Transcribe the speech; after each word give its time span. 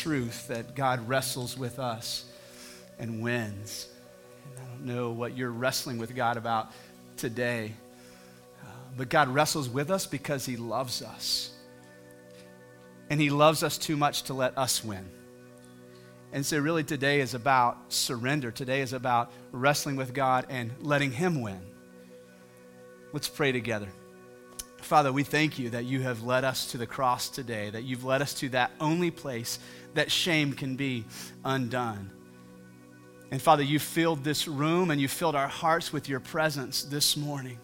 truth 0.00 0.48
that 0.48 0.74
God 0.74 1.06
wrestles 1.08 1.58
with 1.58 1.78
us 1.78 2.24
and 2.98 3.22
wins. 3.22 3.86
And 4.46 4.64
I 4.64 4.70
don't 4.70 4.86
know 4.86 5.10
what 5.10 5.36
you're 5.36 5.50
wrestling 5.50 5.98
with 5.98 6.14
God 6.14 6.38
about 6.38 6.70
today, 7.18 7.74
uh, 8.62 8.66
but 8.96 9.10
God 9.10 9.28
wrestles 9.28 9.68
with 9.68 9.90
us 9.90 10.06
because 10.06 10.46
He 10.46 10.56
loves 10.56 11.02
us. 11.02 11.50
And 13.10 13.20
He 13.20 13.28
loves 13.28 13.62
us 13.62 13.76
too 13.76 13.96
much 13.96 14.22
to 14.24 14.34
let 14.34 14.56
us 14.56 14.82
win. 14.82 15.06
And 16.32 16.46
so, 16.46 16.58
really, 16.58 16.84
today 16.84 17.20
is 17.20 17.34
about 17.34 17.76
surrender. 17.92 18.50
Today 18.50 18.80
is 18.80 18.92
about 18.92 19.30
wrestling 19.52 19.96
with 19.96 20.14
God 20.14 20.46
and 20.48 20.72
letting 20.80 21.10
Him 21.10 21.42
win. 21.42 21.60
Let's 23.12 23.28
pray 23.28 23.52
together. 23.52 23.88
Father, 24.82 25.12
we 25.12 25.22
thank 25.22 25.58
you 25.58 25.70
that 25.70 25.84
you 25.84 26.00
have 26.02 26.22
led 26.22 26.44
us 26.44 26.72
to 26.72 26.78
the 26.78 26.86
cross 26.86 27.28
today, 27.28 27.70
that 27.70 27.84
you've 27.84 28.04
led 28.04 28.22
us 28.22 28.34
to 28.34 28.48
that 28.50 28.70
only 28.80 29.10
place 29.10 29.58
that 29.94 30.10
shame 30.10 30.52
can 30.52 30.76
be 30.76 31.04
undone. 31.44 32.10
And 33.30 33.40
Father, 33.40 33.62
you 33.62 33.78
filled 33.78 34.24
this 34.24 34.48
room 34.48 34.90
and 34.90 35.00
you 35.00 35.08
filled 35.08 35.36
our 35.36 35.48
hearts 35.48 35.92
with 35.92 36.08
your 36.08 36.20
presence 36.20 36.82
this 36.82 37.16
morning. 37.16 37.58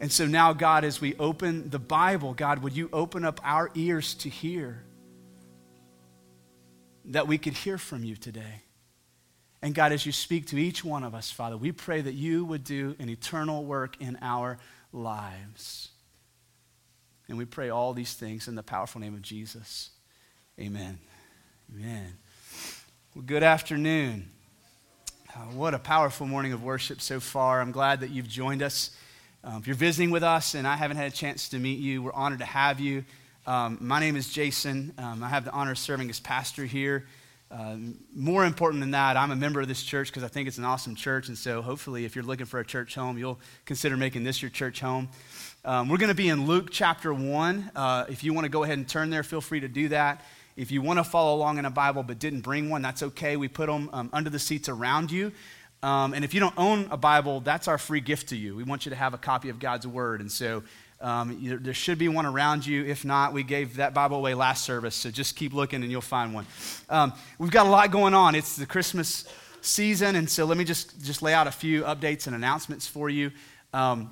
And 0.00 0.12
so 0.12 0.26
now, 0.26 0.52
God, 0.52 0.84
as 0.84 1.00
we 1.00 1.16
open 1.16 1.70
the 1.70 1.78
Bible, 1.78 2.34
God, 2.34 2.60
would 2.62 2.76
you 2.76 2.88
open 2.92 3.24
up 3.24 3.40
our 3.42 3.70
ears 3.74 4.14
to 4.14 4.28
hear 4.28 4.82
that 7.06 7.26
we 7.26 7.38
could 7.38 7.54
hear 7.54 7.78
from 7.78 8.04
you 8.04 8.14
today? 8.14 8.62
And 9.62 9.74
God, 9.74 9.90
as 9.92 10.04
you 10.04 10.12
speak 10.12 10.46
to 10.48 10.58
each 10.58 10.84
one 10.84 11.02
of 11.02 11.14
us, 11.14 11.30
Father, 11.30 11.56
we 11.56 11.72
pray 11.72 12.00
that 12.00 12.12
you 12.12 12.44
would 12.44 12.62
do 12.62 12.94
an 12.98 13.08
eternal 13.08 13.64
work 13.64 13.96
in 14.00 14.18
our 14.20 14.58
lives. 14.92 15.90
And 17.28 17.36
we 17.36 17.44
pray 17.44 17.70
all 17.70 17.92
these 17.92 18.14
things 18.14 18.46
in 18.46 18.54
the 18.54 18.62
powerful 18.62 19.00
name 19.00 19.14
of 19.14 19.22
Jesus. 19.22 19.90
Amen. 20.60 20.98
Amen. 21.74 22.16
Well, 23.14 23.24
good 23.26 23.42
afternoon. 23.42 24.30
Uh, 25.34 25.38
what 25.52 25.74
a 25.74 25.78
powerful 25.78 26.26
morning 26.26 26.52
of 26.52 26.62
worship 26.62 27.00
so 27.00 27.18
far. 27.18 27.60
I'm 27.60 27.72
glad 27.72 28.00
that 28.00 28.10
you've 28.10 28.28
joined 28.28 28.62
us. 28.62 28.96
Um, 29.42 29.56
if 29.58 29.66
you're 29.66 29.76
visiting 29.76 30.10
with 30.10 30.22
us 30.22 30.54
and 30.54 30.66
I 30.66 30.76
haven't 30.76 30.96
had 30.98 31.08
a 31.08 31.14
chance 31.14 31.48
to 31.48 31.58
meet 31.58 31.80
you, 31.80 32.02
we're 32.02 32.12
honored 32.12 32.38
to 32.38 32.44
have 32.44 32.78
you. 32.78 33.04
Um, 33.44 33.78
my 33.80 33.98
name 33.98 34.16
is 34.16 34.32
Jason. 34.32 34.94
Um, 34.96 35.22
I 35.22 35.28
have 35.28 35.44
the 35.44 35.52
honor 35.52 35.72
of 35.72 35.78
serving 35.78 36.08
as 36.10 36.20
pastor 36.20 36.64
here. 36.64 37.06
Uh, 37.48 37.76
more 38.12 38.44
important 38.44 38.80
than 38.80 38.90
that, 38.90 39.16
I'm 39.16 39.30
a 39.30 39.36
member 39.36 39.60
of 39.60 39.68
this 39.68 39.82
church 39.82 40.08
because 40.08 40.24
I 40.24 40.28
think 40.28 40.48
it's 40.48 40.58
an 40.58 40.64
awesome 40.64 40.96
church. 40.96 41.28
And 41.28 41.38
so, 41.38 41.62
hopefully, 41.62 42.04
if 42.04 42.16
you're 42.16 42.24
looking 42.24 42.46
for 42.46 42.58
a 42.58 42.64
church 42.64 42.96
home, 42.96 43.18
you'll 43.18 43.38
consider 43.64 43.96
making 43.96 44.24
this 44.24 44.42
your 44.42 44.50
church 44.50 44.80
home. 44.80 45.08
Um, 45.64 45.88
we're 45.88 45.98
going 45.98 46.08
to 46.08 46.14
be 46.14 46.28
in 46.28 46.46
Luke 46.46 46.68
chapter 46.70 47.14
1. 47.14 47.70
Uh, 47.74 48.04
if 48.08 48.24
you 48.24 48.32
want 48.32 48.46
to 48.46 48.48
go 48.48 48.64
ahead 48.64 48.78
and 48.78 48.88
turn 48.88 49.10
there, 49.10 49.22
feel 49.22 49.40
free 49.40 49.60
to 49.60 49.68
do 49.68 49.88
that. 49.88 50.24
If 50.56 50.72
you 50.72 50.82
want 50.82 50.98
to 50.98 51.04
follow 51.04 51.36
along 51.36 51.58
in 51.58 51.64
a 51.66 51.70
Bible 51.70 52.02
but 52.02 52.18
didn't 52.18 52.40
bring 52.40 52.68
one, 52.68 52.82
that's 52.82 53.02
okay. 53.02 53.36
We 53.36 53.46
put 53.46 53.66
them 53.66 53.90
um, 53.92 54.10
under 54.12 54.30
the 54.30 54.38
seats 54.38 54.68
around 54.68 55.12
you. 55.12 55.30
Um, 55.82 56.14
and 56.14 56.24
if 56.24 56.34
you 56.34 56.40
don't 56.40 56.56
own 56.56 56.88
a 56.90 56.96
Bible, 56.96 57.40
that's 57.40 57.68
our 57.68 57.78
free 57.78 58.00
gift 58.00 58.30
to 58.30 58.36
you. 58.36 58.56
We 58.56 58.64
want 58.64 58.86
you 58.86 58.90
to 58.90 58.96
have 58.96 59.14
a 59.14 59.18
copy 59.18 59.50
of 59.50 59.60
God's 59.60 59.86
Word. 59.86 60.20
And 60.20 60.32
so 60.32 60.64
um, 61.00 61.38
you, 61.40 61.58
there 61.58 61.74
should 61.74 61.98
be 61.98 62.08
one 62.08 62.26
around 62.26 62.66
you. 62.66 62.84
If 62.84 63.04
not, 63.04 63.32
we 63.32 63.42
gave 63.42 63.76
that 63.76 63.92
Bible 63.92 64.16
away 64.16 64.34
last 64.34 64.64
service, 64.64 64.94
so 64.94 65.10
just 65.10 65.36
keep 65.36 65.52
looking 65.52 65.82
and 65.82 65.90
you'll 65.90 66.00
find 66.00 66.32
one. 66.32 66.46
Um, 66.88 67.12
we've 67.38 67.50
got 67.50 67.66
a 67.66 67.68
lot 67.68 67.90
going 67.90 68.14
on. 68.14 68.34
It's 68.34 68.56
the 68.56 68.66
Christmas 68.66 69.24
season, 69.60 70.16
and 70.16 70.28
so 70.28 70.44
let 70.44 70.56
me 70.56 70.64
just, 70.64 71.02
just 71.04 71.22
lay 71.22 71.34
out 71.34 71.46
a 71.46 71.52
few 71.52 71.82
updates 71.82 72.26
and 72.26 72.34
announcements 72.34 72.86
for 72.86 73.10
you. 73.10 73.30
Um, 73.72 74.10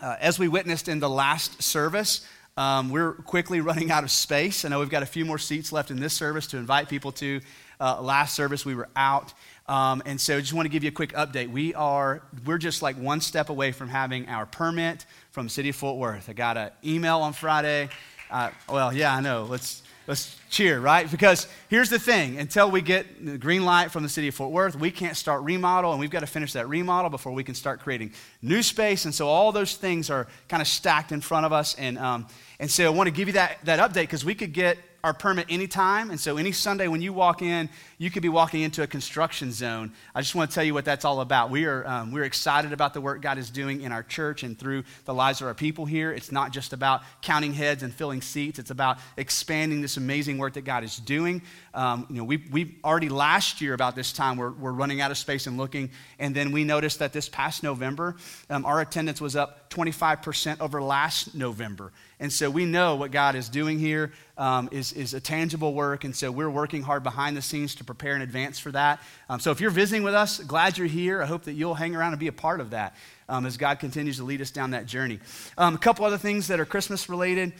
uh, 0.00 0.16
as 0.20 0.38
we 0.38 0.48
witnessed 0.48 0.88
in 0.88 1.00
the 1.00 1.10
last 1.10 1.62
service, 1.62 2.26
um, 2.56 2.90
we're 2.90 3.12
quickly 3.12 3.60
running 3.60 3.90
out 3.92 4.02
of 4.02 4.10
space. 4.10 4.64
I 4.64 4.68
know 4.68 4.80
we've 4.80 4.90
got 4.90 5.04
a 5.04 5.06
few 5.06 5.24
more 5.24 5.38
seats 5.38 5.70
left 5.70 5.90
in 5.92 6.00
this 6.00 6.14
service 6.14 6.48
to 6.48 6.56
invite 6.56 6.88
people 6.88 7.12
to. 7.12 7.40
Uh, 7.80 8.02
last 8.02 8.34
service, 8.34 8.66
we 8.66 8.74
were 8.74 8.88
out. 8.96 9.32
Um, 9.68 10.02
and 10.06 10.18
so 10.18 10.40
just 10.40 10.54
want 10.54 10.64
to 10.64 10.70
give 10.70 10.82
you 10.82 10.88
a 10.88 10.92
quick 10.92 11.12
update. 11.12 11.50
We 11.50 11.74
are, 11.74 12.22
we're 12.46 12.58
just 12.58 12.80
like 12.80 12.96
one 12.96 13.20
step 13.20 13.50
away 13.50 13.70
from 13.70 13.88
having 13.88 14.26
our 14.28 14.46
permit 14.46 15.04
from 15.30 15.48
city 15.50 15.68
of 15.68 15.76
Fort 15.76 15.98
Worth. 15.98 16.30
I 16.30 16.32
got 16.32 16.56
an 16.56 16.70
email 16.82 17.18
on 17.18 17.34
Friday. 17.34 17.90
Uh, 18.30 18.50
well, 18.68 18.94
yeah, 18.94 19.14
I 19.14 19.20
know. 19.20 19.44
Let's, 19.44 19.82
let's 20.06 20.38
cheer, 20.48 20.80
right? 20.80 21.10
Because 21.10 21.46
here's 21.68 21.90
the 21.90 21.98
thing 21.98 22.38
until 22.38 22.70
we 22.70 22.80
get 22.80 23.24
the 23.24 23.36
green 23.36 23.66
light 23.66 23.90
from 23.90 24.02
the 24.02 24.08
city 24.08 24.28
of 24.28 24.34
Fort 24.34 24.52
Worth, 24.52 24.74
we 24.74 24.90
can't 24.90 25.16
start 25.18 25.42
remodel, 25.42 25.90
and 25.90 26.00
we've 26.00 26.10
got 26.10 26.20
to 26.20 26.26
finish 26.26 26.54
that 26.54 26.66
remodel 26.66 27.10
before 27.10 27.32
we 27.32 27.44
can 27.44 27.54
start 27.54 27.80
creating 27.80 28.12
new 28.40 28.62
space. 28.62 29.04
And 29.04 29.14
so 29.14 29.28
all 29.28 29.52
those 29.52 29.76
things 29.76 30.08
are 30.08 30.26
kind 30.48 30.62
of 30.62 30.66
stacked 30.66 31.12
in 31.12 31.20
front 31.20 31.44
of 31.44 31.52
us. 31.52 31.74
And, 31.74 31.98
um, 31.98 32.26
and 32.58 32.70
so 32.70 32.86
I 32.86 32.88
want 32.88 33.08
to 33.08 33.12
give 33.12 33.28
you 33.28 33.34
that, 33.34 33.58
that 33.64 33.80
update 33.80 34.04
because 34.04 34.24
we 34.24 34.34
could 34.34 34.54
get 34.54 34.78
our 35.08 35.14
permit 35.14 35.46
anytime. 35.48 36.10
And 36.10 36.20
so 36.20 36.36
any 36.36 36.52
Sunday 36.52 36.86
when 36.86 37.00
you 37.00 37.14
walk 37.14 37.40
in, 37.40 37.70
you 37.96 38.10
could 38.10 38.22
be 38.22 38.28
walking 38.28 38.60
into 38.60 38.82
a 38.82 38.86
construction 38.86 39.50
zone. 39.50 39.90
I 40.14 40.20
just 40.20 40.34
want 40.34 40.50
to 40.50 40.54
tell 40.54 40.62
you 40.62 40.74
what 40.74 40.84
that's 40.84 41.06
all 41.06 41.22
about. 41.22 41.48
We 41.48 41.64
are, 41.64 41.86
um, 41.88 42.12
we're 42.12 42.24
excited 42.24 42.74
about 42.74 42.92
the 42.92 43.00
work 43.00 43.22
God 43.22 43.38
is 43.38 43.48
doing 43.48 43.80
in 43.80 43.90
our 43.90 44.02
church 44.02 44.42
and 44.42 44.56
through 44.56 44.84
the 45.06 45.14
lives 45.14 45.40
of 45.40 45.46
our 45.46 45.54
people 45.54 45.86
here. 45.86 46.12
It's 46.12 46.30
not 46.30 46.52
just 46.52 46.74
about 46.74 47.00
counting 47.22 47.54
heads 47.54 47.82
and 47.82 47.92
filling 47.92 48.20
seats, 48.20 48.58
it's 48.58 48.70
about 48.70 48.98
expanding 49.16 49.80
this 49.80 49.96
amazing 49.96 50.36
work 50.36 50.52
that 50.52 50.64
God 50.66 50.84
is 50.84 50.98
doing. 50.98 51.40
Um, 51.72 52.06
you 52.10 52.16
know, 52.16 52.24
we, 52.24 52.44
we 52.50 52.76
already 52.84 53.08
last 53.08 53.62
year 53.62 53.72
about 53.72 53.96
this 53.96 54.12
time, 54.12 54.36
we're, 54.36 54.50
we're 54.50 54.72
running 54.72 55.00
out 55.00 55.10
of 55.10 55.16
space 55.16 55.46
and 55.46 55.56
looking. 55.56 55.90
And 56.18 56.34
then 56.34 56.52
we 56.52 56.64
noticed 56.64 56.98
that 56.98 57.14
this 57.14 57.30
past 57.30 57.62
November, 57.62 58.16
um, 58.50 58.66
our 58.66 58.82
attendance 58.82 59.22
was 59.22 59.36
up 59.36 59.67
25% 59.70 60.60
over 60.60 60.82
last 60.82 61.34
November. 61.34 61.92
And 62.20 62.32
so 62.32 62.50
we 62.50 62.64
know 62.64 62.96
what 62.96 63.10
God 63.10 63.34
is 63.34 63.48
doing 63.48 63.78
here 63.78 64.12
um, 64.36 64.68
is 64.72 64.92
is, 64.92 65.14
a 65.14 65.20
tangible 65.20 65.74
work. 65.74 66.04
And 66.04 66.14
so 66.14 66.30
we're 66.30 66.50
working 66.50 66.82
hard 66.82 67.02
behind 67.02 67.36
the 67.36 67.42
scenes 67.42 67.74
to 67.76 67.84
prepare 67.84 68.16
in 68.16 68.22
advance 68.22 68.58
for 68.58 68.72
that. 68.72 69.00
Um, 69.28 69.40
so 69.40 69.50
if 69.50 69.60
you're 69.60 69.70
visiting 69.70 70.02
with 70.02 70.14
us, 70.14 70.38
glad 70.40 70.78
you're 70.78 70.86
here. 70.86 71.22
I 71.22 71.26
hope 71.26 71.44
that 71.44 71.52
you'll 71.52 71.74
hang 71.74 71.94
around 71.94 72.12
and 72.12 72.20
be 72.20 72.28
a 72.28 72.32
part 72.32 72.60
of 72.60 72.70
that 72.70 72.96
um, 73.28 73.46
as 73.46 73.56
God 73.56 73.78
continues 73.78 74.16
to 74.16 74.24
lead 74.24 74.40
us 74.40 74.50
down 74.50 74.70
that 74.72 74.86
journey. 74.86 75.20
Um, 75.56 75.74
a 75.74 75.78
couple 75.78 76.04
other 76.04 76.18
things 76.18 76.48
that 76.48 76.60
are 76.60 76.66
Christmas 76.66 77.08
related. 77.08 77.52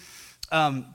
Um, 0.50 0.86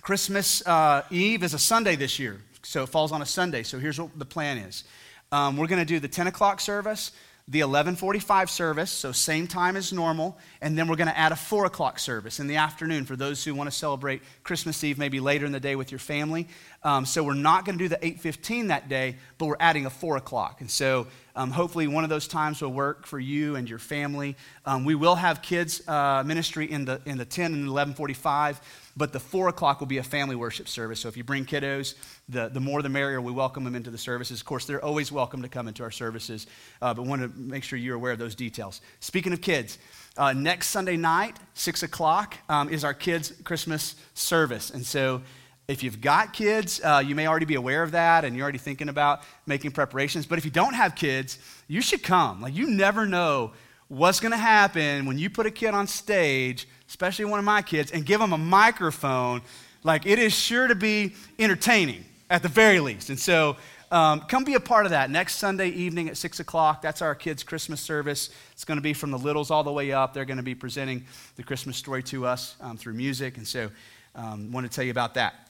Christmas 0.00 0.66
uh, 0.66 1.02
Eve 1.10 1.42
is 1.42 1.52
a 1.52 1.58
Sunday 1.58 1.96
this 1.96 2.18
year, 2.18 2.40
so 2.62 2.84
it 2.84 2.88
falls 2.88 3.12
on 3.12 3.22
a 3.22 3.26
Sunday. 3.26 3.62
So 3.62 3.78
here's 3.78 4.00
what 4.00 4.16
the 4.18 4.24
plan 4.24 4.58
is 4.58 4.84
um, 5.32 5.56
we're 5.56 5.66
going 5.66 5.80
to 5.80 5.84
do 5.84 5.98
the 5.98 6.08
10 6.08 6.28
o'clock 6.28 6.60
service 6.60 7.10
the 7.48 7.60
1145 7.60 8.50
service, 8.50 8.90
so 8.90 9.12
same 9.12 9.46
time 9.46 9.76
as 9.76 9.92
normal, 9.92 10.36
and 10.60 10.76
then 10.76 10.88
we're 10.88 10.96
going 10.96 11.06
to 11.06 11.16
add 11.16 11.30
a 11.30 11.36
4 11.36 11.66
o'clock 11.66 12.00
service 12.00 12.40
in 12.40 12.48
the 12.48 12.56
afternoon 12.56 13.04
for 13.04 13.14
those 13.14 13.44
who 13.44 13.54
want 13.54 13.70
to 13.70 13.76
celebrate 13.76 14.20
Christmas 14.42 14.82
Eve 14.82 14.98
maybe 14.98 15.20
later 15.20 15.46
in 15.46 15.52
the 15.52 15.60
day 15.60 15.76
with 15.76 15.92
your 15.92 16.00
family. 16.00 16.48
Um, 16.82 17.06
so 17.06 17.22
we're 17.22 17.34
not 17.34 17.64
going 17.64 17.78
to 17.78 17.84
do 17.84 17.88
the 17.88 18.04
815 18.04 18.66
that 18.68 18.88
day, 18.88 19.16
but 19.38 19.46
we're 19.46 19.56
adding 19.60 19.86
a 19.86 19.90
4 19.90 20.16
o'clock. 20.16 20.60
And 20.60 20.68
so 20.68 21.06
um, 21.36 21.50
hopefully 21.50 21.86
one 21.86 22.02
of 22.02 22.10
those 22.10 22.26
times 22.26 22.60
will 22.60 22.72
work 22.72 23.06
for 23.06 23.20
you 23.20 23.54
and 23.56 23.68
your 23.68 23.78
family. 23.78 24.36
Um, 24.64 24.84
we 24.84 24.94
will 24.94 25.14
have 25.14 25.42
kids 25.42 25.86
uh, 25.86 26.24
ministry 26.26 26.70
in 26.70 26.84
the, 26.84 27.00
in 27.06 27.18
the 27.18 27.24
10 27.24 27.46
and 27.46 27.70
1145 27.70 28.60
but 28.96 29.12
the 29.12 29.20
four 29.20 29.48
o'clock 29.48 29.80
will 29.80 29.86
be 29.86 29.98
a 29.98 30.02
family 30.02 30.34
worship 30.34 30.66
service. 30.68 31.00
So 31.00 31.08
if 31.08 31.16
you 31.16 31.24
bring 31.24 31.44
kiddos, 31.44 31.94
the, 32.28 32.48
the 32.48 32.60
more 32.60 32.82
the 32.82 32.88
merrier. 32.88 33.20
We 33.20 33.30
welcome 33.30 33.62
them 33.62 33.74
into 33.74 33.90
the 33.90 33.98
services. 33.98 34.40
Of 34.40 34.46
course, 34.46 34.64
they're 34.64 34.84
always 34.84 35.12
welcome 35.12 35.42
to 35.42 35.48
come 35.48 35.68
into 35.68 35.82
our 35.82 35.90
services, 35.90 36.46
uh, 36.80 36.94
but 36.94 37.04
want 37.04 37.22
to 37.22 37.28
make 37.38 37.62
sure 37.62 37.78
you're 37.78 37.96
aware 37.96 38.12
of 38.12 38.18
those 38.18 38.34
details. 38.34 38.80
Speaking 39.00 39.32
of 39.32 39.40
kids, 39.40 39.78
uh, 40.16 40.32
next 40.32 40.68
Sunday 40.68 40.96
night, 40.96 41.36
6 41.54 41.82
o'clock, 41.82 42.36
um, 42.48 42.70
is 42.70 42.84
our 42.84 42.94
kids' 42.94 43.32
Christmas 43.44 43.96
service. 44.14 44.70
And 44.70 44.84
so 44.84 45.22
if 45.68 45.82
you've 45.82 46.00
got 46.00 46.32
kids, 46.32 46.80
uh, 46.82 47.02
you 47.04 47.14
may 47.14 47.26
already 47.26 47.46
be 47.46 47.56
aware 47.56 47.82
of 47.82 47.92
that 47.92 48.24
and 48.24 48.36
you're 48.36 48.44
already 48.44 48.58
thinking 48.58 48.88
about 48.88 49.22
making 49.46 49.72
preparations. 49.72 50.26
But 50.26 50.38
if 50.38 50.44
you 50.44 50.50
don't 50.50 50.74
have 50.74 50.94
kids, 50.94 51.38
you 51.68 51.80
should 51.80 52.02
come. 52.02 52.40
Like, 52.40 52.54
you 52.54 52.68
never 52.68 53.06
know 53.06 53.52
what's 53.88 54.20
going 54.20 54.32
to 54.32 54.38
happen 54.38 55.06
when 55.06 55.18
you 55.18 55.30
put 55.30 55.46
a 55.46 55.50
kid 55.50 55.74
on 55.74 55.86
stage 55.86 56.66
especially 56.88 57.24
one 57.24 57.38
of 57.38 57.44
my 57.44 57.62
kids, 57.62 57.90
and 57.90 58.04
give 58.04 58.20
them 58.20 58.32
a 58.32 58.38
microphone, 58.38 59.42
like 59.82 60.06
it 60.06 60.18
is 60.18 60.34
sure 60.34 60.66
to 60.66 60.74
be 60.74 61.14
entertaining 61.38 62.04
at 62.30 62.42
the 62.42 62.48
very 62.48 62.80
least. 62.80 63.10
And 63.10 63.18
so 63.18 63.56
um, 63.90 64.20
come 64.20 64.44
be 64.44 64.54
a 64.54 64.60
part 64.60 64.84
of 64.86 64.90
that 64.90 65.10
next 65.10 65.36
Sunday 65.36 65.68
evening 65.68 66.08
at 66.08 66.16
6 66.16 66.40
o'clock. 66.40 66.82
That's 66.82 67.02
our 67.02 67.14
kids' 67.14 67.42
Christmas 67.42 67.80
service. 67.80 68.30
It's 68.52 68.64
going 68.64 68.78
to 68.78 68.82
be 68.82 68.92
from 68.92 69.10
the 69.10 69.18
littles 69.18 69.50
all 69.50 69.62
the 69.62 69.72
way 69.72 69.92
up. 69.92 70.12
They're 70.12 70.24
going 70.24 70.38
to 70.38 70.42
be 70.42 70.54
presenting 70.54 71.04
the 71.36 71.42
Christmas 71.42 71.76
story 71.76 72.02
to 72.04 72.26
us 72.26 72.56
um, 72.60 72.76
through 72.76 72.94
music. 72.94 73.36
And 73.36 73.46
so 73.46 73.70
um, 74.14 74.50
want 74.50 74.68
to 74.70 74.74
tell 74.74 74.84
you 74.84 74.90
about 74.90 75.14
that. 75.14 75.45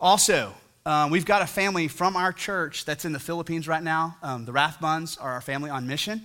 Also, 0.00 0.52
um, 0.86 1.10
we've 1.10 1.24
got 1.24 1.40
a 1.40 1.46
family 1.46 1.88
from 1.88 2.16
our 2.16 2.32
church 2.32 2.84
that's 2.84 3.04
in 3.04 3.12
the 3.12 3.20
Philippines 3.20 3.68
right 3.68 3.82
now. 3.82 4.16
Um, 4.22 4.44
the 4.44 4.52
Rathbuns 4.52 5.20
are 5.20 5.32
our 5.32 5.40
family 5.40 5.70
on 5.70 5.86
mission. 5.86 6.22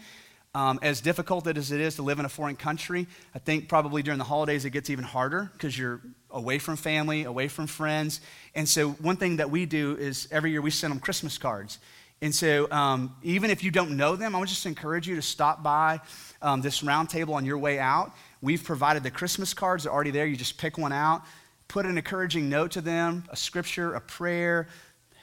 Um, 0.55 0.79
as 0.81 0.99
difficult 0.99 1.45
as 1.45 1.71
it 1.71 1.79
is 1.79 1.95
to 1.97 2.01
live 2.01 2.17
in 2.17 2.25
a 2.25 2.29
foreign 2.29 2.55
country, 2.55 3.05
I 3.35 3.39
think 3.39 3.69
probably 3.69 4.01
during 4.01 4.17
the 4.17 4.23
holidays 4.25 4.65
it 4.65 4.71
gets 4.71 4.89
even 4.89 5.05
harder 5.05 5.51
because 5.53 5.77
you're 5.77 6.01
away 6.31 6.57
from 6.57 6.75
family, 6.75 7.23
away 7.23 7.47
from 7.47 7.67
friends. 7.67 8.21
And 8.55 8.67
so, 8.67 8.89
one 8.93 9.15
thing 9.15 9.37
that 9.37 9.51
we 9.51 9.67
do 9.67 9.95
is 9.97 10.27
every 10.31 10.49
year 10.49 10.61
we 10.61 10.71
send 10.71 10.91
them 10.91 10.99
Christmas 10.99 11.37
cards. 11.37 11.77
And 12.21 12.33
so, 12.33 12.69
um, 12.71 13.15
even 13.21 13.51
if 13.51 13.63
you 13.63 13.69
don't 13.69 13.95
know 13.95 14.15
them, 14.15 14.35
I 14.35 14.39
would 14.39 14.49
just 14.49 14.65
encourage 14.65 15.07
you 15.07 15.15
to 15.15 15.21
stop 15.21 15.61
by 15.61 16.01
um, 16.41 16.61
this 16.61 16.81
round 16.81 17.09
table 17.09 17.35
on 17.35 17.45
your 17.45 17.59
way 17.59 17.77
out. 17.77 18.11
We've 18.41 18.63
provided 18.63 19.03
the 19.03 19.11
Christmas 19.11 19.53
cards, 19.53 19.83
they're 19.83 19.93
already 19.93 20.11
there. 20.11 20.25
You 20.25 20.35
just 20.35 20.57
pick 20.57 20.79
one 20.79 20.91
out, 20.91 21.21
put 21.69 21.85
an 21.85 21.97
encouraging 21.97 22.49
note 22.49 22.71
to 22.71 22.81
them, 22.81 23.23
a 23.29 23.37
scripture, 23.37 23.93
a 23.93 24.01
prayer, 24.01 24.67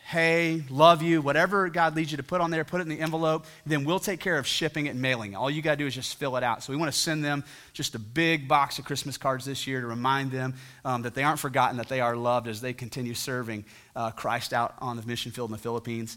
hey, 0.06 0.62
love 0.70 1.02
you, 1.02 1.20
whatever 1.20 1.68
God 1.68 1.96
leads 1.96 2.12
you 2.12 2.16
to 2.16 2.22
put 2.22 2.40
on 2.40 2.52
there, 2.52 2.62
put 2.62 2.80
it 2.80 2.82
in 2.82 2.88
the 2.88 3.00
envelope. 3.00 3.44
Then 3.66 3.84
we'll 3.84 3.98
take 3.98 4.20
care 4.20 4.38
of 4.38 4.46
shipping 4.46 4.86
it 4.86 4.90
and 4.90 5.02
mailing 5.02 5.32
it. 5.32 5.34
All 5.34 5.50
you 5.50 5.62
got 5.62 5.72
to 5.72 5.76
do 5.78 5.86
is 5.86 5.96
just 5.96 6.14
fill 6.14 6.36
it 6.36 6.44
out. 6.44 6.62
So 6.62 6.72
we 6.72 6.76
want 6.76 6.92
to 6.92 6.96
send 6.96 7.24
them 7.24 7.42
just 7.72 7.96
a 7.96 7.98
big 7.98 8.46
box 8.46 8.78
of 8.78 8.84
Christmas 8.84 9.18
cards 9.18 9.44
this 9.44 9.66
year 9.66 9.80
to 9.80 9.86
remind 9.88 10.30
them 10.30 10.54
um, 10.84 11.02
that 11.02 11.16
they 11.16 11.24
aren't 11.24 11.40
forgotten, 11.40 11.76
that 11.78 11.88
they 11.88 12.00
are 12.00 12.14
loved 12.14 12.46
as 12.46 12.60
they 12.60 12.72
continue 12.72 13.14
serving 13.14 13.64
uh, 13.96 14.12
Christ 14.12 14.52
out 14.52 14.76
on 14.78 14.96
the 14.96 15.04
mission 15.04 15.32
field 15.32 15.50
in 15.50 15.52
the 15.52 15.58
Philippines. 15.58 16.16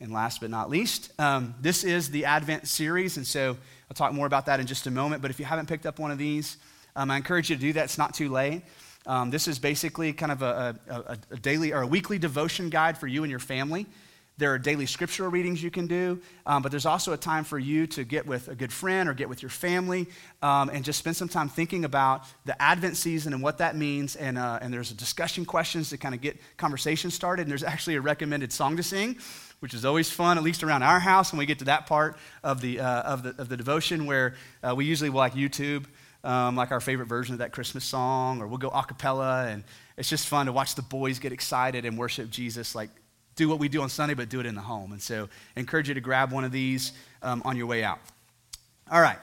And 0.00 0.10
last 0.10 0.40
but 0.40 0.48
not 0.48 0.70
least, 0.70 1.12
um, 1.20 1.54
this 1.60 1.84
is 1.84 2.10
the 2.10 2.24
Advent 2.24 2.66
series. 2.66 3.18
And 3.18 3.26
so 3.26 3.58
I'll 3.90 3.94
talk 3.94 4.14
more 4.14 4.26
about 4.26 4.46
that 4.46 4.60
in 4.60 4.66
just 4.66 4.86
a 4.86 4.90
moment. 4.90 5.20
But 5.20 5.30
if 5.30 5.38
you 5.38 5.44
haven't 5.44 5.68
picked 5.68 5.84
up 5.84 5.98
one 5.98 6.10
of 6.10 6.16
these, 6.16 6.56
um, 6.94 7.10
I 7.10 7.18
encourage 7.18 7.50
you 7.50 7.56
to 7.56 7.60
do 7.60 7.74
that. 7.74 7.84
It's 7.84 7.98
not 7.98 8.14
too 8.14 8.30
late. 8.30 8.62
Um, 9.06 9.30
this 9.30 9.46
is 9.46 9.58
basically 9.58 10.12
kind 10.12 10.32
of 10.32 10.42
a, 10.42 10.78
a, 10.88 11.18
a, 11.30 11.36
daily 11.36 11.72
or 11.72 11.82
a 11.82 11.86
weekly 11.86 12.18
devotion 12.18 12.70
guide 12.70 12.98
for 12.98 13.06
you 13.06 13.22
and 13.22 13.30
your 13.30 13.38
family. 13.38 13.86
There 14.38 14.52
are 14.52 14.58
daily 14.58 14.84
scriptural 14.84 15.30
readings 15.30 15.62
you 15.62 15.70
can 15.70 15.86
do, 15.86 16.20
um, 16.44 16.62
but 16.62 16.70
there's 16.70 16.84
also 16.84 17.14
a 17.14 17.16
time 17.16 17.42
for 17.42 17.58
you 17.58 17.86
to 17.86 18.04
get 18.04 18.26
with 18.26 18.48
a 18.48 18.54
good 18.54 18.70
friend 18.70 19.08
or 19.08 19.14
get 19.14 19.30
with 19.30 19.40
your 19.40 19.48
family 19.48 20.08
um, 20.42 20.68
and 20.68 20.84
just 20.84 20.98
spend 20.98 21.16
some 21.16 21.28
time 21.28 21.48
thinking 21.48 21.86
about 21.86 22.24
the 22.44 22.60
Advent 22.60 22.98
season 22.98 23.32
and 23.32 23.42
what 23.42 23.58
that 23.58 23.76
means. 23.76 24.14
And, 24.14 24.36
uh, 24.36 24.58
and 24.60 24.74
there's 24.74 24.90
a 24.90 24.94
discussion 24.94 25.46
questions 25.46 25.88
to 25.88 25.96
kind 25.96 26.14
of 26.14 26.20
get 26.20 26.38
conversation 26.58 27.10
started. 27.10 27.42
And 27.42 27.50
there's 27.50 27.62
actually 27.62 27.94
a 27.94 28.00
recommended 28.02 28.52
song 28.52 28.76
to 28.76 28.82
sing, 28.82 29.16
which 29.60 29.72
is 29.72 29.86
always 29.86 30.10
fun, 30.10 30.36
at 30.36 30.44
least 30.44 30.62
around 30.62 30.82
our 30.82 31.00
house 31.00 31.32
when 31.32 31.38
we 31.38 31.46
get 31.46 31.60
to 31.60 31.66
that 31.66 31.86
part 31.86 32.18
of 32.44 32.60
the, 32.60 32.80
uh, 32.80 33.02
of 33.02 33.22
the, 33.22 33.30
of 33.38 33.48
the 33.48 33.56
devotion 33.56 34.04
where 34.04 34.34
uh, 34.62 34.74
we 34.74 34.84
usually 34.84 35.08
like 35.08 35.32
YouTube 35.32 35.86
um, 36.26 36.56
like 36.56 36.72
our 36.72 36.80
favorite 36.80 37.06
version 37.06 37.34
of 37.34 37.38
that 37.38 37.52
Christmas 37.52 37.84
song, 37.84 38.42
or 38.42 38.48
we'll 38.48 38.58
go 38.58 38.68
a 38.68 38.84
cappella, 38.84 39.46
and 39.46 39.62
it's 39.96 40.08
just 40.08 40.26
fun 40.26 40.46
to 40.46 40.52
watch 40.52 40.74
the 40.74 40.82
boys 40.82 41.20
get 41.20 41.32
excited 41.32 41.84
and 41.84 41.96
worship 41.96 42.28
Jesus, 42.30 42.74
like 42.74 42.90
do 43.36 43.48
what 43.48 43.60
we 43.60 43.68
do 43.68 43.80
on 43.80 43.88
Sunday, 43.88 44.14
but 44.14 44.28
do 44.28 44.40
it 44.40 44.46
in 44.46 44.56
the 44.56 44.60
home. 44.60 44.92
And 44.92 45.00
so 45.00 45.28
I 45.56 45.60
encourage 45.60 45.88
you 45.88 45.94
to 45.94 46.00
grab 46.00 46.32
one 46.32 46.44
of 46.44 46.50
these 46.50 46.92
um, 47.22 47.42
on 47.44 47.56
your 47.56 47.66
way 47.66 47.84
out. 47.84 48.00
All 48.90 49.00
right, 49.00 49.18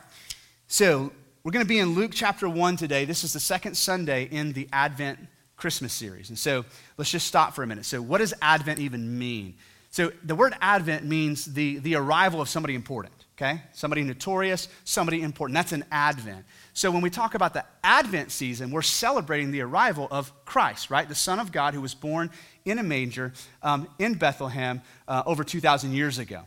so 0.68 1.12
we're 1.44 1.52
going 1.52 1.66
to 1.66 1.70
be 1.70 1.80
in 1.80 1.94
Luke 1.94 2.12
chapter 2.14 2.48
1 2.48 2.78
today. 2.78 3.04
This 3.04 3.26
is 3.26 3.34
the 3.34 3.40
second 3.40 3.76
Sunday 3.76 4.30
in 4.32 4.54
the 4.54 4.70
Advent 4.72 5.20
Christmas 5.58 5.92
series. 5.92 6.30
And 6.30 6.40
so 6.40 6.64
let's 6.98 7.12
just 7.12 7.28
stop 7.28 7.54
for 7.54 7.64
a 7.64 7.68
minute. 7.68 7.86
So, 7.86 8.02
what 8.02 8.20
does 8.20 8.34
Advent 8.42 8.80
even 8.80 9.20
mean? 9.20 9.56
So, 9.94 10.12
the 10.24 10.34
word 10.34 10.56
Advent 10.60 11.06
means 11.06 11.46
the, 11.46 11.78
the 11.78 11.94
arrival 11.94 12.42
of 12.42 12.50
somebody 12.50 12.74
important, 12.74 13.14
okay? 13.38 13.62
Somebody 13.74 14.02
notorious, 14.02 14.68
somebody 14.86 15.22
important. 15.22 15.54
That's 15.54 15.72
an 15.72 15.86
Advent. 15.92 16.46
So 16.74 16.90
when 16.90 17.04
we 17.04 17.12
talk 17.12 17.36
about 17.36 17.54
the 17.54 17.64
Advent 17.84 18.32
season, 18.32 18.72
we're 18.72 18.82
celebrating 18.82 19.52
the 19.52 19.62
arrival 19.62 20.08
of 20.10 20.34
Christ, 20.46 20.90
right? 20.90 21.08
The 21.08 21.14
Son 21.14 21.38
of 21.38 21.52
God 21.52 21.76
who 21.76 21.82
was 21.82 21.94
born 21.94 22.32
in 22.66 22.80
a 22.80 22.84
manger 22.84 23.34
um, 23.62 23.88
in 24.00 24.16
Bethlehem 24.16 24.82
uh, 25.08 25.22
over 25.28 25.44
2,000 25.44 25.94
years 25.94 26.18
ago. 26.18 26.42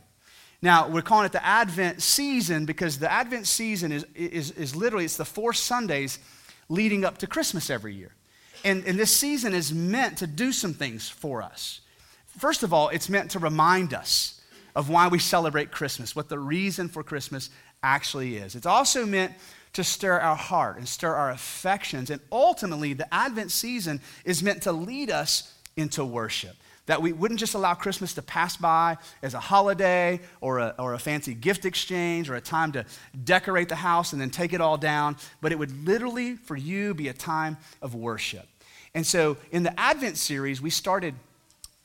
Now, 0.61 0.89
we're 0.89 1.01
calling 1.01 1.25
it 1.25 1.31
the 1.31 1.45
Advent 1.45 2.01
season 2.01 2.65
because 2.65 2.99
the 2.99 3.09
Advent 3.09 3.47
season 3.47 3.93
is, 3.93 4.05
is, 4.13 4.51
is 4.51 4.75
literally, 4.75 5.05
it's 5.05 5.15
the 5.15 5.23
four 5.23 5.53
Sundays 5.53 6.19
leading 6.67 7.05
up 7.05 7.19
to 7.19 7.27
Christmas 7.27 7.69
every 7.69 7.95
year. 7.95 8.11
And, 8.65 8.83
and 8.85 8.99
this 8.99 9.15
season 9.15 9.53
is 9.53 9.71
meant 9.71 10.17
to 10.17 10.27
do 10.27 10.51
some 10.51 10.73
things 10.73 11.07
for 11.07 11.41
us. 11.41 11.79
First 12.37 12.63
of 12.63 12.71
all, 12.73 12.89
it's 12.89 13.09
meant 13.09 13.31
to 13.31 13.39
remind 13.39 13.93
us 13.93 14.39
of 14.75 14.89
why 14.89 15.07
we 15.07 15.17
celebrate 15.17 15.71
Christmas, 15.71 16.15
what 16.15 16.29
the 16.29 16.37
reason 16.37 16.87
for 16.87 17.03
Christmas 17.03 17.49
actually 17.81 18.37
is. 18.37 18.55
It's 18.55 18.67
also 18.67 19.05
meant 19.05 19.33
to 19.73 19.83
stir 19.83 20.19
our 20.19 20.35
heart 20.35 20.77
and 20.77 20.87
stir 20.87 21.13
our 21.13 21.31
affections. 21.31 22.09
And 22.09 22.21
ultimately, 22.31 22.93
the 22.93 23.11
Advent 23.13 23.51
season 23.51 24.01
is 24.23 24.43
meant 24.43 24.63
to 24.63 24.71
lead 24.71 25.09
us 25.09 25.53
into 25.75 26.05
worship. 26.05 26.55
That 26.85 27.01
we 27.01 27.11
wouldn't 27.11 27.39
just 27.39 27.53
allow 27.53 27.73
Christmas 27.73 28.13
to 28.13 28.21
pass 28.21 28.55
by 28.55 28.97
as 29.21 29.33
a 29.33 29.39
holiday 29.39 30.21
or 30.39 30.59
a, 30.59 30.75
or 30.79 30.93
a 30.93 30.99
fancy 30.99 31.33
gift 31.33 31.65
exchange 31.65 32.29
or 32.29 32.35
a 32.35 32.41
time 32.41 32.71
to 32.73 32.85
decorate 33.23 33.69
the 33.69 33.75
house 33.75 34.13
and 34.13 34.21
then 34.21 34.29
take 34.29 34.53
it 34.53 34.61
all 34.61 34.77
down, 34.77 35.17
but 35.41 35.51
it 35.51 35.59
would 35.59 35.85
literally, 35.85 36.35
for 36.35 36.55
you, 36.55 36.93
be 36.93 37.09
a 37.09 37.13
time 37.13 37.57
of 37.81 37.93
worship. 37.93 38.47
And 38.93 39.05
so 39.05 39.37
in 39.51 39.63
the 39.63 39.77
Advent 39.79 40.17
series, 40.17 40.61
we 40.61 40.69
started 40.69 41.13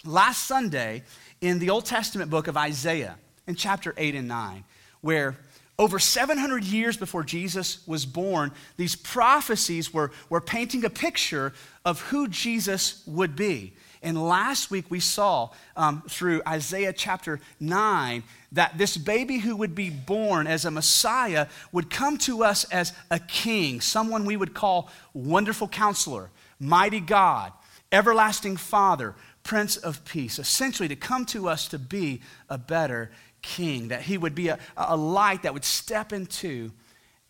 last 0.05 0.47
Sunday 0.47 1.03
in 1.41 1.59
the 1.59 1.71
Old 1.71 1.87
Testament 1.87 2.31
book 2.31 2.49
of 2.49 2.57
Isaiah 2.57 3.17
in 3.47 3.55
chapter 3.55 3.95
8 3.97 4.15
and 4.15 4.29
9, 4.29 4.65
where 5.01 5.37
over 5.79 5.99
700 5.99 6.65
years 6.65 6.97
before 6.97 7.25
Jesus 7.25 7.87
was 7.87 8.07
born, 8.07 8.53
these 8.77 8.95
prophecies 8.95 9.93
were, 9.93 10.13
were 10.29 10.41
painting 10.41 10.85
a 10.85 10.91
picture 10.91 11.53
of 11.85 12.01
who 12.03 12.29
Jesus 12.29 13.03
would 13.07 13.35
be. 13.35 13.73
And 14.03 14.21
last 14.21 14.71
week 14.71 14.87
we 14.91 15.01
saw 15.01 15.51
um, 15.77 16.03
through 16.09 16.43
Isaiah 16.47 16.93
chapter 16.93 17.41
9 17.61 18.23
that 18.53 18.77
this 18.77 18.97
baby 18.97 19.39
who 19.39 19.57
would 19.57 19.75
be 19.75 19.91
born 19.91 20.47
as 20.47 20.65
a 20.65 20.71
Messiah 20.71 21.47
would 21.71 21.89
come 21.89 22.19
to 22.19 22.43
us 22.43 22.65
as 22.65 22.93
a 23.11 23.19
king, 23.19 23.81
someone 23.81 24.25
we 24.25 24.37
would 24.37 24.55
call 24.55 24.91
Wonderful 25.15 25.69
Counselor, 25.69 26.31
Mighty 26.59 27.01
God, 27.01 27.53
Everlasting 27.93 28.57
Father, 28.57 29.15
Prince 29.43 29.77
of 29.77 30.05
Peace, 30.05 30.39
essentially 30.39 30.89
to 30.89 30.97
come 30.97 31.25
to 31.27 31.49
us 31.49 31.69
to 31.69 31.79
be 31.79 32.21
a 32.49 32.59
better 32.59 33.11
king, 33.43 33.89
that 33.89 34.03
he 34.03 34.17
would 34.17 34.35
be 34.35 34.49
a, 34.49 34.59
a 34.77 34.97
light 34.97 35.43
that 35.43 35.53
would 35.53 35.65
step 35.65 36.13
into 36.13 36.71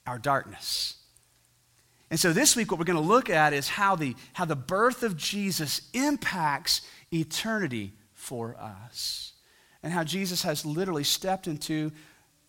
our 0.06 0.18
darkness. 0.18 0.96
And 2.10 2.20
so 2.20 2.34
this 2.34 2.54
week, 2.54 2.70
what 2.70 2.78
we're 2.78 2.84
going 2.84 3.02
to 3.02 3.08
look 3.08 3.30
at 3.30 3.54
is 3.54 3.68
how 3.68 3.96
the, 3.96 4.14
how 4.34 4.44
the 4.44 4.56
birth 4.56 5.02
of 5.02 5.16
Jesus 5.16 5.88
impacts 5.94 6.82
eternity 7.10 7.92
for 8.12 8.54
us, 8.56 9.32
and 9.82 9.92
how 9.92 10.04
Jesus 10.04 10.42
has 10.42 10.66
literally 10.66 11.04
stepped 11.04 11.46
into 11.46 11.90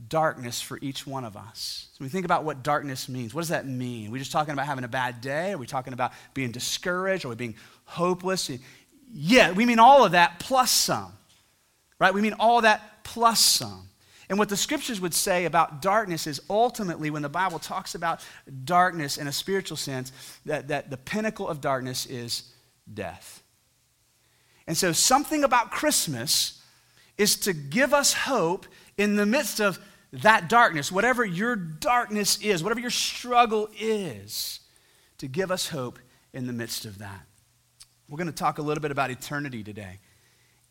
darkness 0.09 0.61
for 0.61 0.77
each 0.81 1.07
one 1.07 1.23
of 1.23 1.37
us. 1.37 1.87
So 1.93 2.03
we 2.03 2.09
think 2.09 2.25
about 2.25 2.43
what 2.43 2.61
darkness 2.61 3.07
means. 3.07 3.33
What 3.33 3.41
does 3.41 3.49
that 3.49 3.65
mean? 3.65 4.09
Are 4.09 4.11
we 4.11 4.19
just 4.19 4.31
talking 4.31 4.53
about 4.53 4.65
having 4.65 4.83
a 4.83 4.89
bad 4.89 5.21
day? 5.21 5.53
Are 5.53 5.57
we 5.57 5.65
talking 5.65 5.93
about 5.93 6.11
being 6.33 6.51
discouraged? 6.51 7.23
Are 7.23 7.29
we 7.29 7.35
being 7.35 7.55
hopeless? 7.85 8.51
Yeah, 9.13 9.51
we 9.51 9.65
mean 9.65 9.79
all 9.79 10.03
of 10.03 10.13
that 10.13 10.39
plus 10.39 10.71
some. 10.71 11.13
Right? 11.99 12.13
We 12.13 12.21
mean 12.21 12.33
all 12.39 12.61
that 12.61 13.03
plus 13.03 13.39
some. 13.39 13.89
And 14.29 14.39
what 14.39 14.49
the 14.49 14.57
scriptures 14.57 14.99
would 14.99 15.13
say 15.13 15.45
about 15.45 15.81
darkness 15.81 16.25
is 16.25 16.41
ultimately, 16.49 17.11
when 17.11 17.21
the 17.21 17.29
Bible 17.29 17.59
talks 17.59 17.93
about 17.93 18.25
darkness 18.63 19.17
in 19.17 19.27
a 19.27 19.31
spiritual 19.31 19.77
sense, 19.77 20.11
that, 20.45 20.69
that 20.69 20.89
the 20.89 20.97
pinnacle 20.97 21.47
of 21.47 21.61
darkness 21.61 22.05
is 22.07 22.51
death. 22.91 23.43
And 24.65 24.75
so, 24.75 24.91
something 24.91 25.43
about 25.43 25.71
Christmas 25.71 26.61
is 27.17 27.35
to 27.41 27.53
give 27.53 27.93
us 27.93 28.13
hope 28.13 28.65
in 28.97 29.17
the 29.17 29.25
midst 29.25 29.59
of 29.59 29.77
that 30.13 30.47
darkness, 30.47 30.91
whatever 30.91 31.25
your 31.25 31.55
darkness 31.55 32.39
is, 32.41 32.63
whatever 32.63 32.79
your 32.79 32.89
struggle 32.89 33.69
is, 33.79 34.61
to 35.17 35.27
give 35.27 35.51
us 35.51 35.69
hope 35.69 35.99
in 36.33 36.47
the 36.47 36.53
midst 36.53 36.85
of 36.85 36.99
that. 36.99 37.25
We're 38.09 38.17
going 38.17 38.27
to 38.27 38.33
talk 38.33 38.57
a 38.57 38.61
little 38.61 38.81
bit 38.81 38.91
about 38.91 39.11
eternity 39.11 39.63
today. 39.63 39.99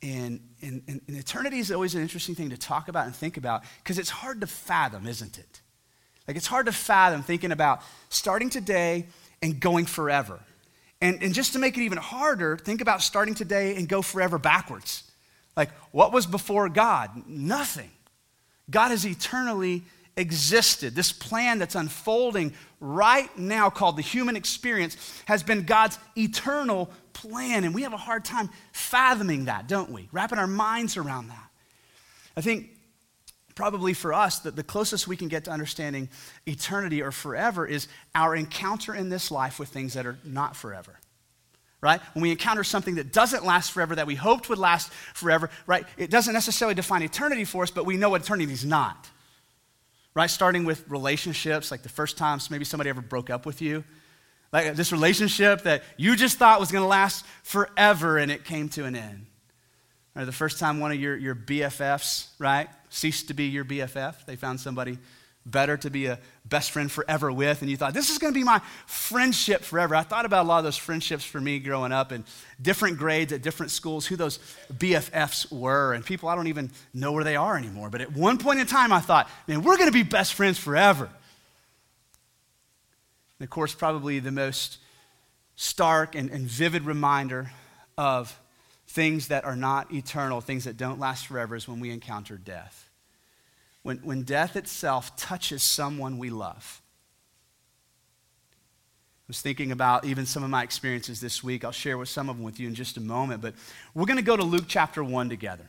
And, 0.03 0.41
and, 0.61 0.83
and, 0.89 1.01
eternity 1.09 1.61
is 1.61 1.71
always 1.71 1.95
an 1.95 2.03
interesting 2.03 2.35
thing 2.35 2.51
to 2.51 2.57
talk 2.57 2.89
about 2.89 3.07
and 3.07 3.15
think 3.15 3.37
about 3.37 3.63
because 3.79 4.01
it's 4.01 4.11
hard 4.11 4.41
to 4.41 4.49
fathom, 4.49 5.07
isn't 5.07 5.39
it? 5.39 5.61
Like, 6.27 6.37
it's 6.37 6.49
hard 6.49 6.67
to 6.67 6.73
fathom 6.73 7.23
thinking 7.23 7.53
about 7.53 7.83
starting 8.09 8.51
today 8.51 9.07
and 9.43 9.61
going 9.61 9.87
forever. 9.87 10.41
And, 11.01 11.23
and 11.23 11.33
just 11.33 11.53
to 11.53 11.61
make 11.61 11.77
it 11.77 11.83
even 11.83 11.99
harder, 11.99 12.57
think 12.57 12.81
about 12.81 13.01
starting 13.01 13.35
today 13.35 13.77
and 13.77 13.89
go 13.89 14.03
forever 14.03 14.39
backwards. 14.39 15.05
Like, 15.57 15.71
what 15.93 16.13
was 16.13 16.27
before 16.27 16.69
God? 16.69 17.11
Nothing. 17.27 17.91
God 18.71 18.93
is 18.93 19.07
eternally 19.07 19.83
existed. 20.17 20.95
This 20.95 21.13
plan 21.13 21.59
that's 21.59 21.75
unfolding 21.75 22.53
right 22.81 23.37
now, 23.39 23.71
called 23.71 23.97
the 23.97 24.03
human 24.03 24.37
experience, 24.37 24.97
has 25.27 25.43
been 25.43 25.65
God's 25.65 25.99
eternal 26.17 26.91
plan. 27.13 27.65
And 27.65 27.75
we 27.75 27.83
have 27.83 27.93
a 27.93 27.99
hard 27.99 28.25
time 28.25 28.51
fathoming 28.73 29.47
that, 29.47 29.69
don't 29.69 29.91
we? 29.91 30.09
Wrapping 30.13 30.39
our 30.39 30.47
minds 30.47 30.97
around 30.97 31.29
that. 31.29 31.51
I 32.37 32.41
think 32.41 32.71
probably 33.55 33.93
for 33.93 34.13
us 34.13 34.41
that 34.41 34.57
the 34.57 34.63
closest 34.63 35.07
we 35.07 35.17
can 35.17 35.29
get 35.29 35.45
to 35.45 35.51
understanding 35.51 36.09
eternity 36.47 37.03
or 37.03 37.13
forever 37.13 37.67
is 37.67 37.87
our 38.15 38.35
encounter 38.35 38.95
in 38.95 39.09
this 39.11 39.31
life 39.31 39.59
with 39.59 39.69
things 39.69 39.95
that 39.95 40.07
are 40.07 40.19
not 40.25 40.57
forever 40.57 40.99
right? 41.85 42.01
When 42.13 42.23
we 42.23 42.31
encounter 42.31 42.63
something 42.63 42.95
that 42.95 43.13
doesn't 43.13 43.45
last 43.45 43.73
forever, 43.73 43.97
that 43.97 44.07
we 44.07 44.15
hoped 44.15 44.49
would 44.49 44.59
last 44.59 44.93
forever, 45.15 45.51
right? 45.67 45.85
It 45.97 46.11
doesn't 46.11 46.33
necessarily 46.33 46.77
define 46.77 47.03
eternity 47.03 47.45
for 47.45 47.65
us, 47.65 47.73
but 47.73 47.85
we 47.85 47.97
know 47.97 48.09
what 48.09 48.23
eternity 48.23 48.53
is 48.53 48.65
not 48.65 49.11
right? 50.15 50.31
Starting 50.31 50.65
with 50.65 50.89
relationships, 50.89 51.71
like 51.71 51.83
the 51.83 51.89
first 51.89 52.19
time 52.19 52.39
maybe 52.51 52.65
somebody 52.65 52.91
ever 52.91 53.01
broke 53.01 53.31
up 53.31 53.47
with 53.47 53.63
you. 53.63 53.85
Like 54.53 54.75
this 54.75 54.93
relationship 54.93 55.63
that 55.63 55.83
you 55.97 56.15
just 56.15 56.39
thought 56.39 56.61
was 56.61 56.71
going 56.71 56.83
to 56.83 56.89
last 56.89 57.25
forever 57.43 58.19
and 58.19 58.31
it 58.31 58.45
came 58.45 58.69
to 58.71 58.85
an 58.85 58.95
end. 58.95 59.27
Or 60.15 60.27
the 60.27 60.33
first 60.33 60.59
time 60.59 60.79
one 60.79 60.93
of 60.93 61.01
your, 61.01 61.17
your 61.17 61.35
BFFs, 61.35 62.29
right, 62.39 62.69
ceased 62.91 63.29
to 63.29 63.35
be 63.35 63.45
your 63.45 63.65
BFF. 63.65 64.27
They 64.27 64.37
found 64.37 64.61
somebody 64.61 64.99
better 65.45 65.77
to 65.77 65.91
be 65.91 66.07
a 66.07 66.19
best 66.45 66.71
friend 66.71 66.91
forever 66.91 67.33
with, 67.33 67.63
and 67.63 67.71
you 67.71 67.77
thought, 67.77 67.95
this 67.95 68.11
is 68.11 68.19
going 68.19 68.33
to 68.33 68.39
be 68.39 68.45
my 68.45 68.61
friendship 68.87 69.63
forever. 69.63 69.95
I 69.95 70.03
thought 70.03 70.25
about 70.25 70.45
a 70.45 70.49
lot 70.49 70.59
of 70.59 70.65
those 70.65 70.77
friendships 70.77 71.25
for 71.25 71.41
me 71.41 71.59
growing 71.59 71.93
up 71.93 72.13
in 72.13 72.25
different 72.61 72.99
grades 72.99 73.33
at 73.33 73.43
different 73.43 73.73
schools, 73.73 74.07
who 74.07 74.17
those 74.17 74.39
BFFs 74.73 75.51
were, 75.51 75.95
and 75.95 76.05
people 76.05 76.29
I 76.29 76.35
don't 76.35 76.47
even 76.49 76.71
know 76.95 77.13
where 77.13 77.25
they 77.25 77.37
are 77.37 77.57
anymore. 77.57 77.91
But 77.91 78.01
at 78.01 78.13
one 78.13 78.39
point 78.39 78.61
in 78.61 78.67
time, 78.67 78.93
I 78.93 79.01
thought, 79.01 79.29
man, 79.47 79.63
we're 79.63 79.77
going 79.77 79.89
to 79.89 79.93
be 79.93 80.03
best 80.03 80.35
friends 80.35 80.59
forever. 80.59 81.09
And 83.39 83.45
of 83.47 83.51
course, 83.51 83.75
probably 83.75 84.21
the 84.21 84.31
most 84.31 84.79
stark 85.57 86.15
and, 86.15 86.31
and 86.31 86.47
vivid 86.47 86.85
reminder 86.85 87.51
of 87.99 88.39
things 88.87 89.29
that 89.29 89.45
are 89.45 89.57
not 89.57 89.93
eternal, 89.93 90.41
things 90.41 90.65
that 90.65 90.77
don't 90.77 91.01
last 91.01 91.27
forever, 91.27 91.57
is 91.57 91.67
when 91.67 91.81
we 91.81 91.91
encounter 91.91 92.37
death. 92.37 92.89
When, 93.83 93.99
when 93.99 94.23
death 94.23 94.57
itself 94.57 95.17
touches 95.17 95.63
someone 95.63 96.19
we 96.19 96.31
love. 96.31 96.81
I 99.23 99.29
was 99.29 99.41
thinking 99.41 99.73
about 99.73 100.05
even 100.05 100.27
some 100.27 100.45
of 100.45 100.51
my 100.51 100.63
experiences 100.63 101.21
this 101.21 101.43
week. 101.43 101.65
I'll 101.65 101.73
share 101.73 101.97
with 101.97 102.09
some 102.09 102.29
of 102.29 102.37
them 102.37 102.45
with 102.45 102.61
you 102.61 102.69
in 102.69 102.75
just 102.75 102.97
a 102.97 103.01
moment. 103.01 103.41
But 103.41 103.55
we're 103.95 104.05
going 104.05 104.19
to 104.19 104.23
go 104.23 104.37
to 104.37 104.43
Luke 104.43 104.65
chapter 104.69 105.03
1 105.03 105.29
together. 105.29 105.69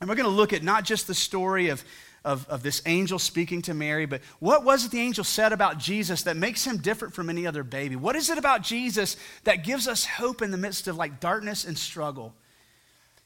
And 0.00 0.10
we're 0.10 0.16
going 0.16 0.28
to 0.28 0.34
look 0.34 0.52
at 0.52 0.62
not 0.62 0.84
just 0.84 1.06
the 1.06 1.14
story 1.14 1.68
of, 1.68 1.82
of, 2.24 2.46
of 2.48 2.62
this 2.62 2.82
angel 2.84 3.18
speaking 3.18 3.62
to 3.62 3.74
Mary, 3.74 4.04
but 4.04 4.20
what 4.40 4.62
was 4.62 4.84
it 4.84 4.90
the 4.90 5.00
angel 5.00 5.24
said 5.24 5.52
about 5.52 5.78
Jesus 5.78 6.24
that 6.24 6.36
makes 6.36 6.64
him 6.64 6.76
different 6.76 7.14
from 7.14 7.30
any 7.30 7.46
other 7.46 7.62
baby? 7.62 7.96
What 7.96 8.14
is 8.14 8.28
it 8.28 8.36
about 8.36 8.62
Jesus 8.62 9.16
that 9.44 9.64
gives 9.64 9.88
us 9.88 10.04
hope 10.04 10.42
in 10.42 10.50
the 10.50 10.58
midst 10.58 10.86
of 10.86 10.96
like 10.96 11.18
darkness 11.18 11.64
and 11.64 11.78
struggle? 11.78 12.34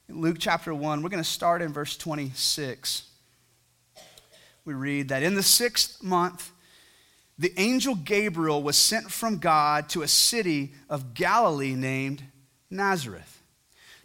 In 0.08 0.20
Luke 0.20 0.36
chapter 0.38 0.72
1, 0.72 1.02
we're 1.02 1.08
going 1.08 1.22
to 1.22 1.28
start 1.28 1.60
in 1.60 1.72
verse 1.72 1.96
26 1.96 3.09
we 4.70 4.74
read 4.74 5.08
that 5.08 5.24
in 5.24 5.34
the 5.34 5.42
sixth 5.42 6.00
month, 6.00 6.52
the 7.36 7.52
angel 7.56 7.96
Gabriel 7.96 8.62
was 8.62 8.76
sent 8.76 9.10
from 9.10 9.38
God 9.38 9.88
to 9.88 10.02
a 10.02 10.08
city 10.08 10.74
of 10.88 11.12
Galilee 11.12 11.74
named 11.74 12.22
Nazareth, 12.70 13.42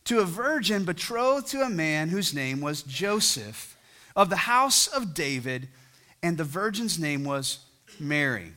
to 0.06 0.22
a 0.22 0.26
virgin 0.26 0.84
betrothed 0.84 1.46
to 1.50 1.62
a 1.62 1.70
man 1.70 2.10
whose 2.10 2.34
name 2.34 2.62
was 2.62 2.82
Joseph, 2.82 3.78
of 4.16 4.32
the 4.32 4.36
house 4.38 4.88
of 4.88 5.14
David, 5.14 5.68
and 6.24 6.36
the 6.36 6.44
virgin's 6.44 6.98
name 6.98 7.24
was 7.24 7.60
Mary. 8.00 8.52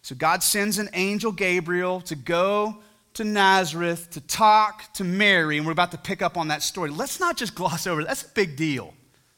So 0.00 0.14
God 0.14 0.42
sends 0.42 0.78
an 0.78 0.88
angel 0.94 1.32
Gabriel 1.32 2.00
to 2.02 2.14
go 2.14 2.78
to 3.14 3.24
Nazareth 3.24 4.08
to 4.12 4.20
talk 4.22 4.94
to 4.94 5.04
Mary, 5.04 5.58
and 5.58 5.66
we're 5.66 5.72
about 5.72 5.90
to 5.90 5.98
pick 5.98 6.22
up 6.22 6.38
on 6.38 6.48
that 6.48 6.62
story. 6.62 6.88
Let's 6.88 7.20
not 7.20 7.36
just 7.36 7.54
gloss 7.54 7.86
over. 7.86 8.02
That's 8.02 8.22
a 8.22 8.28
big 8.28 8.56
deal. 8.56 8.94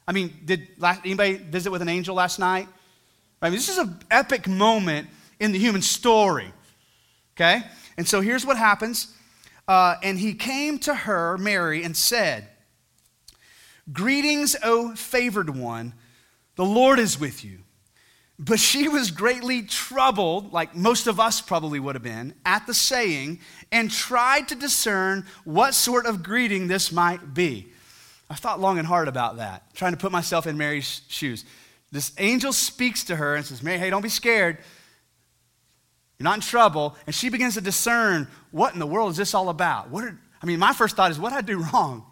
I 0.07 0.13
mean, 0.13 0.33
did 0.45 0.69
anybody 0.83 1.35
visit 1.37 1.71
with 1.71 1.83
an 1.83 1.89
angel 1.89 2.15
last 2.15 2.39
night? 2.39 2.69
I 3.41 3.51
mean, 3.51 3.57
this 3.57 3.69
is 3.69 3.79
an 3.79 3.99
epic 4.11 4.47
moment 4.49 5.09
in 5.41 5.53
the 5.53 5.59
human 5.59 5.83
story. 5.83 6.53
Okay? 7.37 7.63
And 7.97 8.07
so 8.07 8.21
here's 8.21 8.47
what 8.47 8.57
happens. 8.57 9.15
Uh, 9.67 9.97
and 10.03 10.19
he 10.19 10.35
came 10.35 10.79
to 10.81 10.95
her, 10.95 11.39
Mary, 11.39 11.85
and 11.85 11.97
said, 11.97 12.49
Greetings, 13.93 14.57
O 14.63 14.95
favored 14.95 15.55
one, 15.55 15.95
the 16.57 16.65
Lord 16.65 16.99
is 16.99 17.19
with 17.19 17.45
you. 17.45 17.59
But 18.39 18.59
she 18.59 18.89
was 18.89 19.11
greatly 19.11 19.63
troubled, 19.63 20.53
like 20.53 20.75
most 20.75 21.07
of 21.07 21.21
us 21.21 21.41
probably 21.41 21.79
would 21.79 21.95
have 21.95 22.03
been, 22.03 22.35
at 22.45 22.67
the 22.67 22.75
saying, 22.75 23.41
and 23.71 23.91
tried 23.91 24.49
to 24.49 24.55
discern 24.55 25.27
what 25.45 25.75
sort 25.75 26.07
of 26.07 26.23
greeting 26.23 26.67
this 26.67 26.91
might 26.91 27.33
be. 27.33 27.73
I 28.35 28.37
thought 28.37 28.59
long 28.59 28.79
and 28.79 28.87
hard 28.87 29.07
about 29.07 29.37
that, 29.37 29.73
trying 29.75 29.93
to 29.93 29.97
put 29.97 30.11
myself 30.11 30.49
in 30.49 30.59
Mary's 30.59 31.03
shoes. 31.07 31.45
This 31.93 32.11
angel 32.19 32.53
speaks 32.53 33.05
to 33.05 33.15
her 33.15 33.37
and 33.37 33.47
says, 33.47 33.63
Mary, 33.63 33.79
hey, 33.79 33.91
don't 33.91 34.03
be 34.03 34.09
scared. 34.09 34.59
You're 36.19 36.25
not 36.25 36.35
in 36.35 36.41
trouble. 36.41 36.97
And 37.07 37.15
she 37.15 37.29
begins 37.29 37.55
to 37.55 37.61
discern 37.61 38.27
what 38.51 38.73
in 38.73 38.81
the 38.81 38.89
world 38.89 39.13
is 39.13 39.17
this 39.17 39.35
all 39.35 39.51
about? 39.51 39.89
What 39.89 40.03
are, 40.03 40.19
I 40.43 40.47
mean, 40.47 40.59
my 40.59 40.73
first 40.73 40.97
thought 40.97 41.13
is, 41.13 41.19
what 41.21 41.31
did 41.31 41.37
I 41.37 41.43
do 41.43 41.63
wrong? 41.63 42.05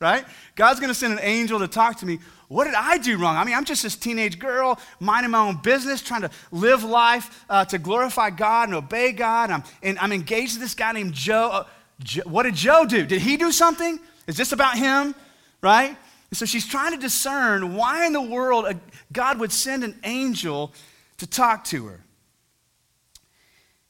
Right? 0.00 0.24
God's 0.54 0.78
going 0.78 0.90
to 0.90 0.94
send 0.94 1.14
an 1.14 1.18
angel 1.20 1.58
to 1.58 1.66
talk 1.66 1.98
to 1.98 2.06
me. 2.06 2.20
What 2.46 2.66
did 2.66 2.74
I 2.74 2.98
do 2.98 3.18
wrong? 3.18 3.36
I 3.36 3.42
mean, 3.42 3.56
I'm 3.56 3.64
just 3.64 3.82
this 3.82 3.96
teenage 3.96 4.38
girl 4.38 4.78
minding 5.00 5.32
my 5.32 5.40
own 5.40 5.56
business, 5.64 6.00
trying 6.00 6.20
to 6.20 6.30
live 6.52 6.84
life 6.84 7.44
uh, 7.50 7.64
to 7.64 7.78
glorify 7.78 8.30
God 8.30 8.68
and 8.68 8.76
obey 8.76 9.10
God. 9.10 9.50
I'm, 9.50 9.64
and 9.82 9.98
I'm 9.98 10.12
engaged 10.12 10.54
with 10.54 10.62
this 10.62 10.76
guy 10.76 10.92
named 10.92 11.12
Joe. 11.12 11.50
Uh, 11.52 11.64
Joe. 11.98 12.22
What 12.26 12.44
did 12.44 12.54
Joe 12.54 12.86
do? 12.86 13.04
Did 13.04 13.20
he 13.20 13.36
do 13.36 13.50
something? 13.50 13.98
Is 14.28 14.36
this 14.36 14.52
about 14.52 14.78
him? 14.78 15.16
Right? 15.62 15.96
And 16.30 16.36
so 16.36 16.46
she's 16.46 16.66
trying 16.66 16.92
to 16.92 16.98
discern 16.98 17.74
why 17.74 18.06
in 18.06 18.12
the 18.12 18.22
world 18.22 18.66
God 19.12 19.40
would 19.40 19.52
send 19.52 19.84
an 19.84 19.98
angel 20.04 20.72
to 21.18 21.26
talk 21.26 21.64
to 21.64 21.86
her. 21.86 22.04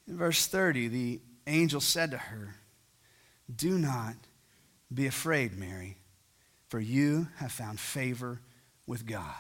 In 0.09 0.17
verse 0.17 0.47
30, 0.47 0.89
the 0.89 1.21
angel 1.47 1.81
said 1.81 2.11
to 2.11 2.19
her, 2.19 2.57
Do 3.55 3.79
not 3.79 4.15
be 4.93 5.07
afraid, 5.07 5.57
Mary, 5.57 5.97
for 6.69 6.81
you 6.81 7.29
have 7.37 7.53
found 7.53 7.79
favor 7.79 8.41
with 8.87 9.07
God. 9.07 9.35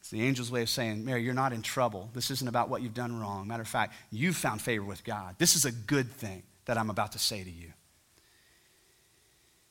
It's 0.00 0.10
the 0.10 0.22
angel's 0.22 0.50
way 0.50 0.62
of 0.62 0.70
saying, 0.70 1.04
Mary, 1.04 1.22
you're 1.22 1.34
not 1.34 1.52
in 1.52 1.62
trouble. 1.62 2.10
This 2.14 2.30
isn't 2.30 2.48
about 2.48 2.68
what 2.68 2.82
you've 2.82 2.94
done 2.94 3.20
wrong. 3.20 3.46
Matter 3.46 3.62
of 3.62 3.68
fact, 3.68 3.94
you've 4.10 4.36
found 4.36 4.62
favor 4.62 4.84
with 4.84 5.04
God. 5.04 5.36
This 5.38 5.54
is 5.54 5.64
a 5.64 5.72
good 5.72 6.10
thing 6.10 6.42
that 6.64 6.78
I'm 6.78 6.90
about 6.90 7.12
to 7.12 7.18
say 7.18 7.44
to 7.44 7.50
you. 7.50 7.72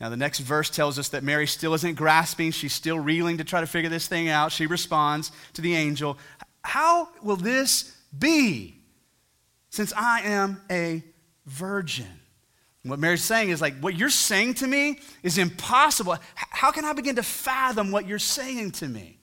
Now, 0.00 0.08
the 0.08 0.16
next 0.16 0.38
verse 0.38 0.70
tells 0.70 0.98
us 0.98 1.08
that 1.08 1.24
Mary 1.24 1.46
still 1.46 1.74
isn't 1.74 1.96
grasping. 1.96 2.52
She's 2.52 2.72
still 2.72 3.00
reeling 3.00 3.38
to 3.38 3.44
try 3.44 3.60
to 3.60 3.66
figure 3.66 3.90
this 3.90 4.06
thing 4.06 4.28
out. 4.28 4.52
She 4.52 4.66
responds 4.66 5.32
to 5.54 5.62
the 5.62 5.74
angel, 5.74 6.18
How 6.62 7.08
will 7.22 7.36
this 7.36 7.96
be 8.16 8.76
since 9.70 9.92
I 9.96 10.20
am 10.20 10.60
a 10.70 11.02
virgin? 11.46 12.06
what 12.84 12.98
Mary's 12.98 13.24
saying 13.24 13.50
is 13.50 13.60
like, 13.60 13.78
what 13.80 13.96
you're 13.96 14.08
saying 14.08 14.54
to 14.54 14.66
me 14.66 14.98
is 15.22 15.36
impossible. 15.36 16.16
How 16.34 16.70
can 16.70 16.86
I 16.86 16.94
begin 16.94 17.16
to 17.16 17.22
fathom 17.22 17.90
what 17.90 18.06
you're 18.06 18.18
saying 18.18 18.70
to 18.72 18.88
me? 18.88 19.18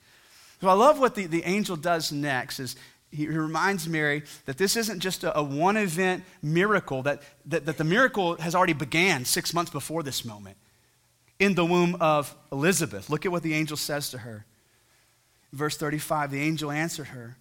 So 0.62 0.68
I 0.68 0.74
love 0.74 1.00
what 1.00 1.16
the, 1.16 1.26
the 1.26 1.44
angel 1.46 1.76
does 1.76 2.12
next 2.12 2.60
is 2.60 2.76
he 3.12 3.28
reminds 3.28 3.88
Mary 3.88 4.24
that 4.46 4.58
this 4.58 4.76
isn't 4.76 5.00
just 5.00 5.24
a, 5.24 5.36
a 5.38 5.42
one 5.42 5.78
event 5.78 6.24
miracle, 6.44 7.02
that, 7.04 7.24
that, 7.46 7.66
that 7.66 7.78
the 7.78 7.84
miracle 7.84 8.36
has 8.36 8.54
already 8.54 8.74
began 8.74 9.26
six 9.26 9.54
months 9.54 9.72
before 9.72 10.04
this 10.04 10.24
moment 10.24 10.58
in 11.40 11.56
the 11.56 11.66
womb 11.66 11.98
of 12.00 12.36
Elizabeth. 12.52 13.10
Look 13.10 13.26
at 13.26 13.32
what 13.32 13.44
the 13.44 13.54
angel 13.54 13.78
says 13.78 14.10
to 14.12 14.20
her. 14.20 14.46
Verse 15.52 15.78
35 15.78 16.32
the 16.32 16.42
angel 16.42 16.72
answered 16.72 17.08
her, 17.08 17.38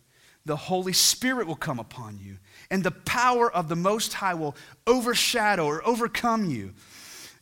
The 0.47 0.57
Holy 0.57 0.93
Spirit 0.93 1.47
will 1.47 1.57
come 1.57 1.79
upon 1.79 2.19
you, 2.23 2.39
and 2.71 2.83
the 2.83 2.91
power 2.91 3.51
of 3.51 3.69
the 3.69 3.77
Most 3.77 4.15
High 4.15 4.35
will 4.35 4.57
overshadow 4.87 5.67
or 5.67 5.87
overcome 5.87 6.51
you. 6.51 6.75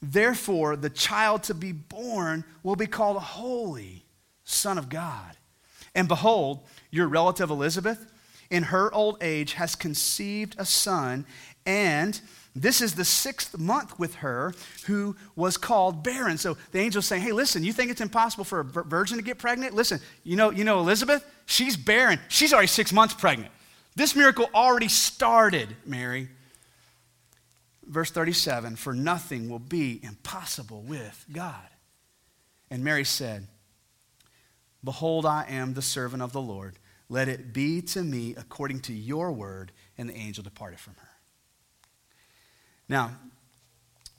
Therefore, 0.01 0.75
the 0.77 0.91
child 0.91 1.45
to 1.45 1.55
be 1.55 1.73
born 1.73 2.45
will 2.63 2.77
be 2.77 2.87
called 2.87 3.17
a 3.17 3.21
Holy 3.21 4.05
Son 4.45 4.77
of 4.77 4.89
God. 4.89 5.37
And 5.95 6.09
behold, 6.09 6.65
your 6.91 7.07
relative 7.07 7.51
Elizabeth, 7.51 8.11
in 8.51 8.65
her 8.65 8.93
old 8.93 9.19
age, 9.23 9.55
has 9.55 9.75
conceived 9.75 10.57
a 10.59 10.65
son, 10.65 11.25
and 11.65 12.21
this 12.55 12.83
is 12.83 12.95
the 12.95 13.05
sixth 13.05 13.59
month 13.59 13.99
with 13.99 14.17
her 14.17 14.53
who 14.87 15.17
was 15.37 15.57
called 15.57 16.05
barren. 16.05 16.37
So 16.37 16.59
the 16.71 16.81
angel's 16.81 17.07
saying, 17.07 17.23
Hey, 17.23 17.33
listen, 17.33 17.65
you 17.65 17.73
think 17.73 17.91
it's 17.91 18.01
impossible 18.01 18.45
for 18.45 18.61
a 18.61 18.65
virgin 18.65 19.17
to 19.17 19.23
get 19.23 19.39
pregnant? 19.39 19.75
Listen, 19.75 20.01
you 20.23 20.37
know, 20.37 20.51
you 20.51 20.65
know 20.65 20.79
Elizabeth? 20.79 21.25
She's 21.47 21.77
barren. 21.77 22.21
She's 22.29 22.53
already 22.53 22.69
six 22.69 22.93
months 22.93 23.15
pregnant. 23.15 23.51
This 23.95 24.15
miracle 24.15 24.49
already 24.55 24.89
started, 24.89 25.75
Mary. 25.87 26.29
Verse 27.87 28.11
37 28.11 28.77
For 28.77 28.93
nothing 28.93 29.49
will 29.49 29.59
be 29.59 30.01
impossible 30.03 30.83
with 30.83 31.25
God. 31.33 31.69
And 32.71 32.85
Mary 32.85 33.05
said, 33.05 33.49
Behold, 34.85 35.25
I 35.25 35.47
am 35.49 35.75
the 35.75 35.83
servant 35.83 36.23
of 36.23 36.33
the 36.33 36.41
Lord. 36.41 36.79
Let 37.09 37.29
it 37.29 37.53
be 37.53 37.83
to 37.83 38.03
me 38.03 38.35
according 38.37 38.81
to 38.81 38.93
your 38.93 39.33
word. 39.33 39.73
And 39.97 40.09
the 40.09 40.17
angel 40.17 40.43
departed 40.43 40.81
from 40.81 40.95
her. 40.95 41.12
Now, 42.89 43.17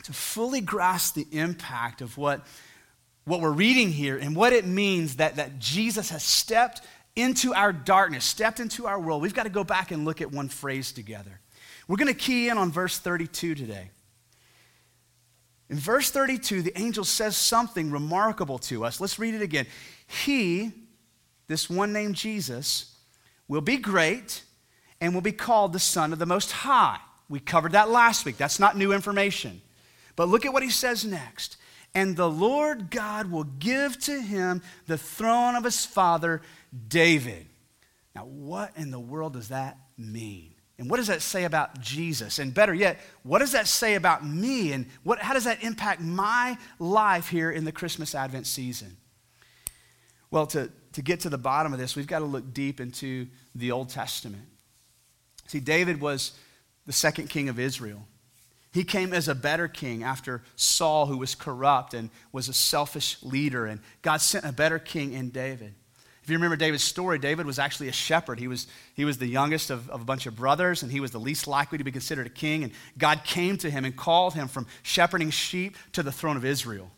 to 0.04 0.14
fully 0.14 0.62
grasp 0.62 1.16
the 1.16 1.28
impact 1.32 2.02
of 2.02 2.18
what, 2.18 2.46
what 3.26 3.40
we're 3.40 3.52
reading 3.52 3.92
here 3.92 4.18
and 4.18 4.36
what 4.36 4.54
it 4.54 4.66
means 4.66 5.18
that, 5.18 5.38
that 5.38 5.60
Jesus 5.60 6.10
has 6.10 6.24
stepped 6.24 6.82
into 7.16 7.54
our 7.54 7.72
darkness, 7.72 8.26
stepped 8.26 8.60
into 8.60 8.88
our 8.88 9.00
world, 9.00 9.22
we've 9.22 9.34
got 9.34 9.44
to 9.44 9.50
go 9.50 9.64
back 9.64 9.92
and 9.92 10.06
look 10.06 10.22
at 10.22 10.32
one 10.32 10.50
phrase 10.50 10.92
together. 10.92 11.40
We're 11.88 11.98
going 11.98 12.08
to 12.08 12.14
key 12.14 12.50
in 12.50 12.58
on 12.58 12.72
verse 12.72 12.98
32 12.98 13.56
today. 13.56 13.92
In 15.70 15.78
verse 15.78 16.12
32, 16.12 16.62
the 16.62 16.78
angel 16.80 17.04
says 17.04 17.38
something 17.38 17.92
remarkable 17.92 18.60
to 18.60 18.86
us. 18.86 19.00
Let's 19.00 19.18
read 19.20 19.34
it 19.34 19.42
again. 19.42 19.66
He, 20.08 20.72
this 21.48 21.70
one 21.70 21.94
named 21.94 22.16
Jesus, 22.16 22.96
will 23.48 23.62
be 23.62 23.78
great 23.78 24.44
and 25.02 25.14
will 25.14 25.22
be 25.22 25.32
called 25.32 25.74
the 25.74 25.80
Son 25.80 26.14
of 26.14 26.20
the 26.20 26.26
Most 26.26 26.52
High. 26.52 27.00
We 27.30 27.40
covered 27.40 27.74
that 27.74 27.90
last 27.90 28.26
week. 28.26 28.38
That's 28.38 28.60
not 28.60 28.78
new 28.78 28.94
information. 28.94 29.62
But 30.16 30.30
look 30.30 30.46
at 30.46 30.54
what 30.54 30.64
he 30.64 30.70
says 30.70 31.04
next. 31.06 31.58
And 31.96 32.16
the 32.16 32.30
Lord 32.30 32.90
God 32.90 33.32
will 33.32 33.44
give 33.44 34.00
to 34.02 34.22
him 34.22 34.62
the 34.88 34.98
throne 34.98 35.56
of 35.56 35.64
his 35.64 35.86
father 35.86 36.42
David. 36.88 37.48
Now, 38.16 38.26
what 38.26 38.72
in 38.76 38.92
the 38.92 39.00
world 39.00 39.34
does 39.34 39.50
that 39.50 39.78
mean? 39.98 40.54
And 40.80 40.90
what 40.90 40.98
does 40.98 41.08
that 41.08 41.22
say 41.22 41.44
about 41.44 41.80
Jesus? 41.80 42.40
And 42.40 42.54
better 42.54 42.74
yet, 42.74 43.00
what 43.22 43.40
does 43.40 43.52
that 43.52 43.68
say 43.68 43.94
about 43.96 44.26
me? 44.26 44.72
And 44.74 44.88
what, 45.04 45.20
how 45.20 45.34
does 45.34 45.44
that 45.44 45.64
impact 45.64 46.02
my 46.02 46.58
life 46.80 47.30
here 47.30 47.52
in 47.52 47.64
the 47.64 47.72
Christmas 47.72 48.16
Advent 48.16 48.48
season? 48.48 48.98
Well, 50.32 50.48
to, 50.48 50.72
to 50.94 51.02
get 51.04 51.22
to 51.22 51.30
the 51.30 51.38
bottom 51.38 51.74
of 51.74 51.80
this, 51.80 51.96
we've 51.96 52.08
got 52.08 52.20
to 52.20 52.26
look 52.26 52.54
deep 52.54 52.82
into 52.82 53.28
the 53.54 53.72
Old 53.72 53.90
Testament. 53.90 54.46
See, 55.46 55.60
David 55.60 56.02
was 56.02 56.32
the 56.86 56.94
second 56.94 57.30
king 57.30 57.50
of 57.50 57.60
Israel. 57.60 58.08
He 58.72 58.84
came 58.84 59.14
as 59.14 59.28
a 59.28 59.36
better 59.36 59.68
king 59.68 60.04
after 60.04 60.42
Saul, 60.56 61.06
who 61.06 61.18
was 61.18 61.36
corrupt 61.36 61.94
and 61.94 62.10
was 62.32 62.50
a 62.50 62.54
selfish 62.54 63.18
leader, 63.22 63.68
and 63.68 63.80
God 64.02 64.18
sent 64.18 64.46
a 64.46 64.52
better 64.52 64.80
king 64.80 65.14
in 65.14 65.30
David. 65.30 65.76
If 66.24 66.30
you 66.30 66.38
remember 66.38 66.56
David's 66.56 66.84
story, 66.84 67.20
David 67.20 67.46
was 67.46 67.60
actually 67.60 67.90
a 67.90 67.94
shepherd. 67.94 68.40
He 68.40 68.48
was, 68.48 68.68
he 68.96 69.04
was 69.04 69.18
the 69.18 69.28
youngest 69.28 69.70
of, 69.70 69.90
of 69.90 70.02
a 70.02 70.06
bunch 70.06 70.26
of 70.26 70.38
brothers, 70.38 70.82
and 70.82 70.92
he 70.92 71.02
was 71.02 71.12
the 71.12 71.20
least 71.20 71.48
likely 71.48 71.78
to 71.78 71.84
be 71.84 71.92
considered 71.92 72.26
a 72.26 72.30
king. 72.30 72.64
And 72.64 72.72
God 72.98 73.26
came 73.26 73.58
to 73.58 73.70
him 73.70 73.84
and 73.84 73.96
called 73.96 74.34
him 74.34 74.48
from 74.48 74.66
shepherding 74.84 75.32
sheep 75.32 75.76
to 75.92 76.02
the 76.02 76.14
throne 76.14 76.38
of 76.38 76.46
Israel. 76.46 76.90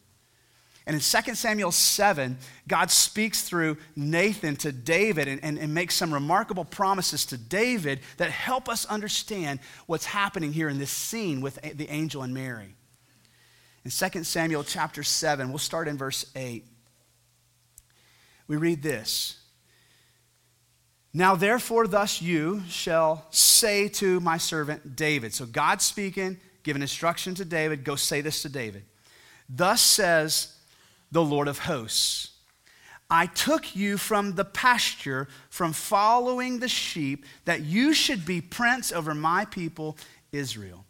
And 0.88 0.96
in 0.96 1.01
2 1.01 1.36
Samuel 1.36 1.72
7, 1.72 2.38
God 2.68 2.92
speaks 2.92 3.42
through 3.42 3.77
Nathan 3.96 4.56
to 4.58 4.72
David 4.72 5.27
and, 5.27 5.44
and, 5.44 5.58
and, 5.58 5.74
makes 5.74 5.96
some 5.96 6.13
remarkable 6.13 6.63
promises 6.63 7.25
to 7.27 7.38
David 7.38 8.01
that 8.18 8.30
help 8.30 8.70
us 8.70 8.86
understand 8.86 9.60
what's 9.88 10.06
happening 10.06 10.54
here 10.54 10.70
in 10.70 10.77
this 10.77 10.92
scene 10.92 11.42
with 11.42 11.60
the 11.75 11.89
angel 11.89 12.22
and 12.22 12.36
Mary. 12.36 12.75
In 13.84 13.89
2 13.89 14.24
Samuel 14.24 14.63
chapter 14.63 15.01
7, 15.01 15.50
we'll 15.50 15.58
start 15.58 15.88
in 15.88 15.98
verse 15.98 16.32
8 16.36 16.65
we 18.48 18.58
read 18.58 18.82
this 18.82 19.38
Now, 21.13 21.36
therefore, 21.36 21.88
thus 21.88 22.22
you 22.22 22.63
shall 22.70 23.25
say 23.32 23.88
to 23.89 24.20
my 24.20 24.38
servant 24.38 24.96
David. 24.96 25.34
So, 25.34 25.46
God 25.46 25.82
speaking, 25.82 26.38
giving 26.63 26.82
instruction 26.82 27.36
to 27.36 27.46
David, 27.46 27.84
go 27.84 27.96
say 27.96 28.22
this 28.22 28.42
to 28.44 28.50
David. 28.50 28.84
Thus 29.48 29.82
says 29.82 30.54
the 31.15 31.24
Lord 31.24 31.48
of 31.48 31.60
hosts. 31.60 32.29
I 33.10 33.25
took 33.25 33.75
you 33.75 33.98
from 33.98 34.36
the 34.36 34.45
pasture, 34.45 35.27
from 35.50 35.74
following 35.74 36.60
the 36.60 36.67
sheep, 36.67 37.25
that 37.45 37.62
you 37.62 37.93
should 37.93 38.25
be 38.25 38.41
prince 38.41 38.91
over 38.91 39.13
my 39.13 39.45
people, 39.45 39.98
Israel. 40.31 40.86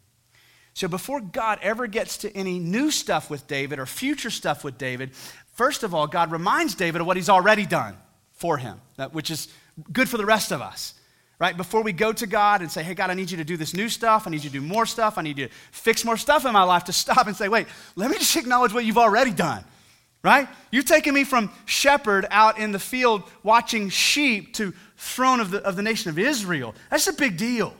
So, 0.72 0.88
before 0.88 1.20
God 1.20 1.58
ever 1.62 1.86
gets 1.86 2.18
to 2.18 2.36
any 2.36 2.58
new 2.58 2.90
stuff 2.90 3.30
with 3.30 3.46
David 3.46 3.78
or 3.78 3.86
future 3.86 4.30
stuff 4.30 4.62
with 4.62 4.76
David, 4.76 5.12
First 5.56 5.84
of 5.84 5.94
all, 5.94 6.06
God 6.06 6.32
reminds 6.32 6.74
David 6.74 7.00
of 7.00 7.06
what 7.06 7.16
he's 7.16 7.30
already 7.30 7.64
done 7.64 7.96
for 8.34 8.58
him, 8.58 8.78
which 9.12 9.30
is 9.30 9.48
good 9.90 10.06
for 10.06 10.18
the 10.18 10.26
rest 10.26 10.52
of 10.52 10.60
us. 10.60 10.92
Right? 11.38 11.56
Before 11.56 11.82
we 11.82 11.92
go 11.92 12.12
to 12.12 12.26
God 12.26 12.60
and 12.60 12.70
say, 12.70 12.82
hey, 12.82 12.94
God, 12.94 13.10
I 13.10 13.14
need 13.14 13.30
you 13.30 13.38
to 13.38 13.44
do 13.44 13.56
this 13.56 13.74
new 13.74 13.88
stuff. 13.88 14.26
I 14.26 14.30
need 14.30 14.44
you 14.44 14.50
to 14.50 14.60
do 14.60 14.60
more 14.60 14.86
stuff. 14.86 15.16
I 15.16 15.22
need 15.22 15.38
you 15.38 15.48
to 15.48 15.54
fix 15.70 16.04
more 16.04 16.16
stuff 16.16 16.44
in 16.46 16.52
my 16.52 16.62
life 16.62 16.84
to 16.84 16.92
stop 16.92 17.26
and 17.26 17.34
say, 17.34 17.48
wait, 17.48 17.66
let 17.94 18.10
me 18.10 18.18
just 18.18 18.36
acknowledge 18.36 18.72
what 18.72 18.84
you've 18.84 18.98
already 18.98 19.30
done. 19.30 19.64
Right? 20.26 20.48
You're 20.72 20.82
taking 20.82 21.14
me 21.14 21.22
from 21.22 21.52
shepherd 21.66 22.26
out 22.32 22.58
in 22.58 22.72
the 22.72 22.80
field 22.80 23.22
watching 23.44 23.90
sheep 23.90 24.54
to 24.54 24.74
throne 24.96 25.38
of 25.38 25.52
the, 25.52 25.62
of 25.62 25.76
the 25.76 25.82
nation 25.82 26.10
of 26.10 26.18
Israel. 26.18 26.74
That's 26.90 27.06
a 27.06 27.12
big 27.12 27.36
deal. 27.36 27.72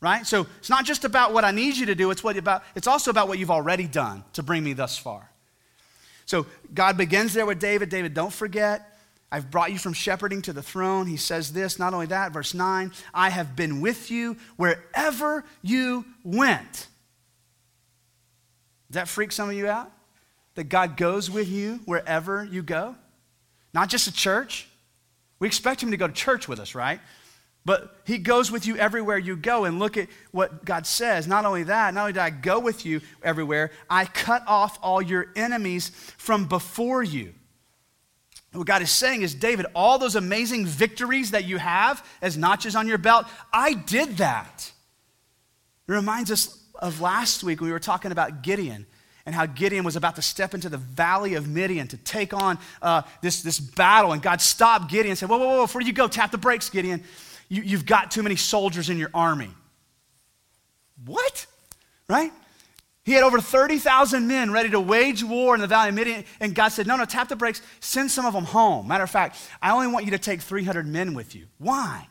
Right? 0.00 0.24
So 0.24 0.46
it's 0.60 0.70
not 0.70 0.84
just 0.84 1.04
about 1.04 1.32
what 1.32 1.42
I 1.42 1.50
need 1.50 1.76
you 1.76 1.86
to 1.86 1.96
do, 1.96 2.12
it's, 2.12 2.22
what 2.22 2.36
about, 2.36 2.62
it's 2.76 2.86
also 2.86 3.10
about 3.10 3.26
what 3.26 3.40
you've 3.40 3.50
already 3.50 3.88
done 3.88 4.22
to 4.34 4.44
bring 4.44 4.62
me 4.62 4.72
thus 4.72 4.96
far. 4.96 5.28
So 6.26 6.46
God 6.72 6.96
begins 6.96 7.34
there 7.34 7.44
with 7.44 7.58
David. 7.58 7.88
David, 7.88 8.14
don't 8.14 8.32
forget, 8.32 8.96
I've 9.32 9.50
brought 9.50 9.72
you 9.72 9.78
from 9.78 9.94
shepherding 9.94 10.42
to 10.42 10.52
the 10.52 10.62
throne. 10.62 11.08
He 11.08 11.16
says 11.16 11.52
this, 11.52 11.76
not 11.76 11.92
only 11.92 12.06
that, 12.06 12.30
verse 12.30 12.54
9, 12.54 12.92
I 13.12 13.30
have 13.30 13.56
been 13.56 13.80
with 13.80 14.12
you 14.12 14.36
wherever 14.58 15.44
you 15.62 16.04
went. 16.22 16.72
Does 16.72 16.86
that 18.90 19.08
freak 19.08 19.32
some 19.32 19.48
of 19.48 19.56
you 19.56 19.66
out? 19.66 19.90
That 20.58 20.68
God 20.68 20.96
goes 20.96 21.30
with 21.30 21.48
you 21.48 21.78
wherever 21.84 22.42
you 22.42 22.64
go? 22.64 22.96
Not 23.72 23.88
just 23.88 24.08
a 24.08 24.12
church. 24.12 24.66
We 25.38 25.46
expect 25.46 25.80
Him 25.80 25.92
to 25.92 25.96
go 25.96 26.08
to 26.08 26.12
church 26.12 26.48
with 26.48 26.58
us, 26.58 26.74
right? 26.74 26.98
But 27.64 27.94
he 28.04 28.18
goes 28.18 28.50
with 28.50 28.66
you 28.66 28.76
everywhere 28.76 29.18
you 29.18 29.36
go. 29.36 29.66
And 29.66 29.78
look 29.78 29.96
at 29.96 30.08
what 30.32 30.64
God 30.64 30.84
says. 30.84 31.28
Not 31.28 31.44
only 31.44 31.62
that, 31.62 31.94
not 31.94 32.00
only 32.00 32.12
did 32.12 32.22
I 32.22 32.30
go 32.30 32.58
with 32.58 32.84
you 32.84 33.02
everywhere, 33.22 33.70
I 33.88 34.06
cut 34.06 34.42
off 34.48 34.80
all 34.82 35.00
your 35.00 35.28
enemies 35.36 35.90
from 36.16 36.48
before 36.48 37.04
you. 37.04 37.34
What 38.52 38.66
God 38.66 38.82
is 38.82 38.90
saying 38.90 39.22
is, 39.22 39.36
David, 39.36 39.66
all 39.76 40.00
those 40.00 40.16
amazing 40.16 40.66
victories 40.66 41.30
that 41.30 41.44
you 41.44 41.58
have 41.58 42.04
as 42.20 42.36
notches 42.36 42.74
on 42.74 42.88
your 42.88 42.98
belt, 42.98 43.26
I 43.52 43.74
did 43.74 44.16
that. 44.16 44.72
It 45.86 45.92
reminds 45.92 46.32
us 46.32 46.60
of 46.74 47.00
last 47.00 47.44
week 47.44 47.60
when 47.60 47.68
we 47.68 47.72
were 47.72 47.78
talking 47.78 48.10
about 48.10 48.42
Gideon 48.42 48.86
and 49.28 49.34
how 49.34 49.44
Gideon 49.46 49.84
was 49.84 49.94
about 49.94 50.16
to 50.16 50.22
step 50.22 50.54
into 50.54 50.68
the 50.68 50.78
valley 50.78 51.34
of 51.34 51.46
Midian 51.46 51.86
to 51.88 51.98
take 51.98 52.32
on 52.32 52.58
uh, 52.82 53.02
this, 53.20 53.42
this 53.42 53.60
battle. 53.60 54.12
And 54.12 54.22
God 54.22 54.40
stopped 54.40 54.90
Gideon 54.90 55.10
and 55.10 55.18
said, 55.18 55.28
Whoa, 55.28 55.38
whoa, 55.38 55.48
whoa, 55.48 55.62
before 55.66 55.82
you 55.82 55.92
go, 55.92 56.08
tap 56.08 56.32
the 56.32 56.38
brakes, 56.38 56.70
Gideon 56.70 57.04
you, 57.48 57.62
you've 57.62 57.86
got 57.86 58.10
too 58.10 58.22
many 58.22 58.36
soldiers 58.36 58.90
in 58.90 58.98
your 58.98 59.10
army. 59.14 59.50
What? 61.04 61.46
Right? 62.08 62.32
He 63.04 63.12
had 63.12 63.24
over 63.24 63.40
30,000 63.40 64.26
men 64.26 64.52
ready 64.52 64.68
to 64.70 64.80
wage 64.80 65.24
war 65.24 65.54
in 65.54 65.62
the 65.62 65.66
valley 65.66 65.88
of 65.88 65.94
Midian. 65.94 66.24
And 66.40 66.54
God 66.54 66.68
said, 66.68 66.86
No, 66.86 66.96
no, 66.96 67.06
tap 67.06 67.28
the 67.28 67.36
brakes. 67.36 67.62
Send 67.80 68.10
some 68.10 68.26
of 68.26 68.34
them 68.34 68.44
home. 68.44 68.88
Matter 68.88 69.04
of 69.04 69.10
fact, 69.10 69.36
I 69.62 69.70
only 69.70 69.86
want 69.86 70.04
you 70.04 70.10
to 70.10 70.18
take 70.18 70.42
300 70.42 70.86
men 70.86 71.14
with 71.14 71.34
you. 71.34 71.46
Why? 71.56 72.06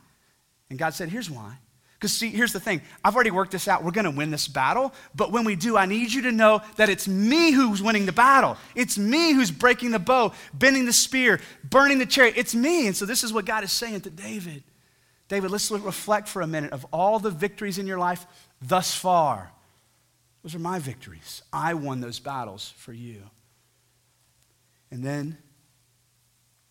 And 0.69 0.80
God 0.80 0.93
said, 0.95 1.10
Here's 1.10 1.30
why. 1.30 1.58
Because, 1.99 2.13
see, 2.13 2.29
here's 2.29 2.53
the 2.53 2.60
thing 2.60 2.81
I've 3.03 3.15
already 3.15 3.31
worked 3.31 3.51
this 3.51 3.67
out. 3.67 3.83
We're 3.83 3.91
going 3.91 4.05
to 4.05 4.12
win 4.12 4.29
this 4.29 4.47
battle. 4.47 4.93
But 5.15 5.31
when 5.31 5.45
we 5.45 5.55
do, 5.55 5.77
I 5.77 5.88
need 5.88 6.13
you 6.13 6.23
to 6.23 6.31
know 6.31 6.62
that 6.75 6.89
it's 6.89 7.07
me 7.07 7.51
who's 7.51 7.81
winning 7.81 8.05
the 8.05 8.12
battle. 8.12 8.55
It's 8.75 8.97
me 8.97 9.33
who's 9.33 9.49
breaking 9.49 9.91
the 9.91 9.99
bow, 9.99 10.33
bending 10.53 10.86
the 10.86 10.93
spear, 10.93 11.39
burning 11.63 11.97
the 11.97 12.05
chariot. 12.05 12.36
It's 12.38 12.53
me. 12.53 12.86
And 12.88 12.95
so, 12.95 13.05
this 13.05 13.23
is 13.23 13.33
what 13.33 13.45
God 13.45 13.63
is 13.63 13.71
saying 13.71 14.01
to 14.01 14.10
David. 14.10 14.63
David, 15.27 15.51
let's 15.51 15.71
reflect 15.71 16.27
for 16.27 16.41
a 16.41 16.47
minute 16.47 16.71
of 16.71 16.86
all 16.93 17.19
the 17.19 17.31
victories 17.31 17.79
in 17.79 17.88
your 17.88 17.99
life 17.99 18.25
thus 18.62 18.93
far. 18.93 19.51
Those 20.43 20.55
are 20.55 20.60
my 20.60 20.79
victories. 20.79 21.41
I 21.51 21.73
won 21.73 21.99
those 21.99 22.19
battles 22.19 22.73
for 22.77 22.93
you. 22.93 23.23
And 24.91 25.03
then 25.03 25.38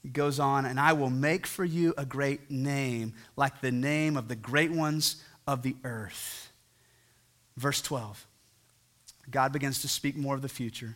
he 0.07 0.13
goes 0.13 0.39
on, 0.39 0.67
and 0.67 0.79
I 0.79 0.93
will 0.93 1.11
make 1.11 1.49
for 1.49 1.65
you 1.65 1.93
a 1.99 2.05
great 2.05 2.49
name, 2.49 3.15
like 3.35 3.61
the 3.61 3.73
name 3.73 4.17
of 4.17 4.29
the 4.29 4.37
great 4.37 4.71
ones 4.71 5.21
of 5.49 5.63
the 5.63 5.75
earth. 5.83 6.53
Verse 7.57 7.83
12. 7.83 8.25
God 9.29 9.53
begins 9.53 9.83
to 9.83 9.89
speak 9.89 10.17
more 10.17 10.37
of 10.37 10.43
the 10.43 10.49
future. 10.49 10.95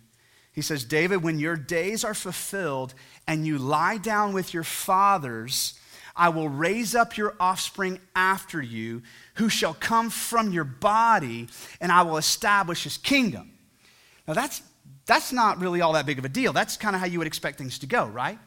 He 0.52 0.62
says, 0.62 0.84
David, 0.84 1.24
when 1.24 1.40
your 1.40 1.56
days 1.56 2.04
are 2.04 2.14
fulfilled 2.14 2.94
and 3.26 3.44
you 3.44 3.58
lie 3.58 3.96
down 3.96 4.32
with 4.32 4.54
your 4.54 4.62
fathers, 4.62 5.74
I 6.14 6.28
will 6.28 6.48
raise 6.48 6.94
up 6.94 7.16
your 7.16 7.34
offspring 7.40 7.98
after 8.14 8.62
you, 8.62 9.02
who 9.34 9.48
shall 9.48 9.74
come 9.74 10.08
from 10.08 10.52
your 10.52 10.62
body, 10.62 11.48
and 11.80 11.90
I 11.90 12.02
will 12.02 12.16
establish 12.16 12.84
his 12.84 12.96
kingdom. 12.96 13.50
Now, 14.28 14.34
that's, 14.34 14.62
that's 15.04 15.32
not 15.32 15.58
really 15.58 15.80
all 15.80 15.94
that 15.94 16.06
big 16.06 16.20
of 16.20 16.24
a 16.24 16.28
deal. 16.28 16.52
That's 16.52 16.76
kind 16.76 16.94
of 16.94 17.00
how 17.00 17.08
you 17.08 17.18
would 17.18 17.26
expect 17.26 17.58
things 17.58 17.80
to 17.80 17.88
go, 17.88 18.06
right? 18.06 18.38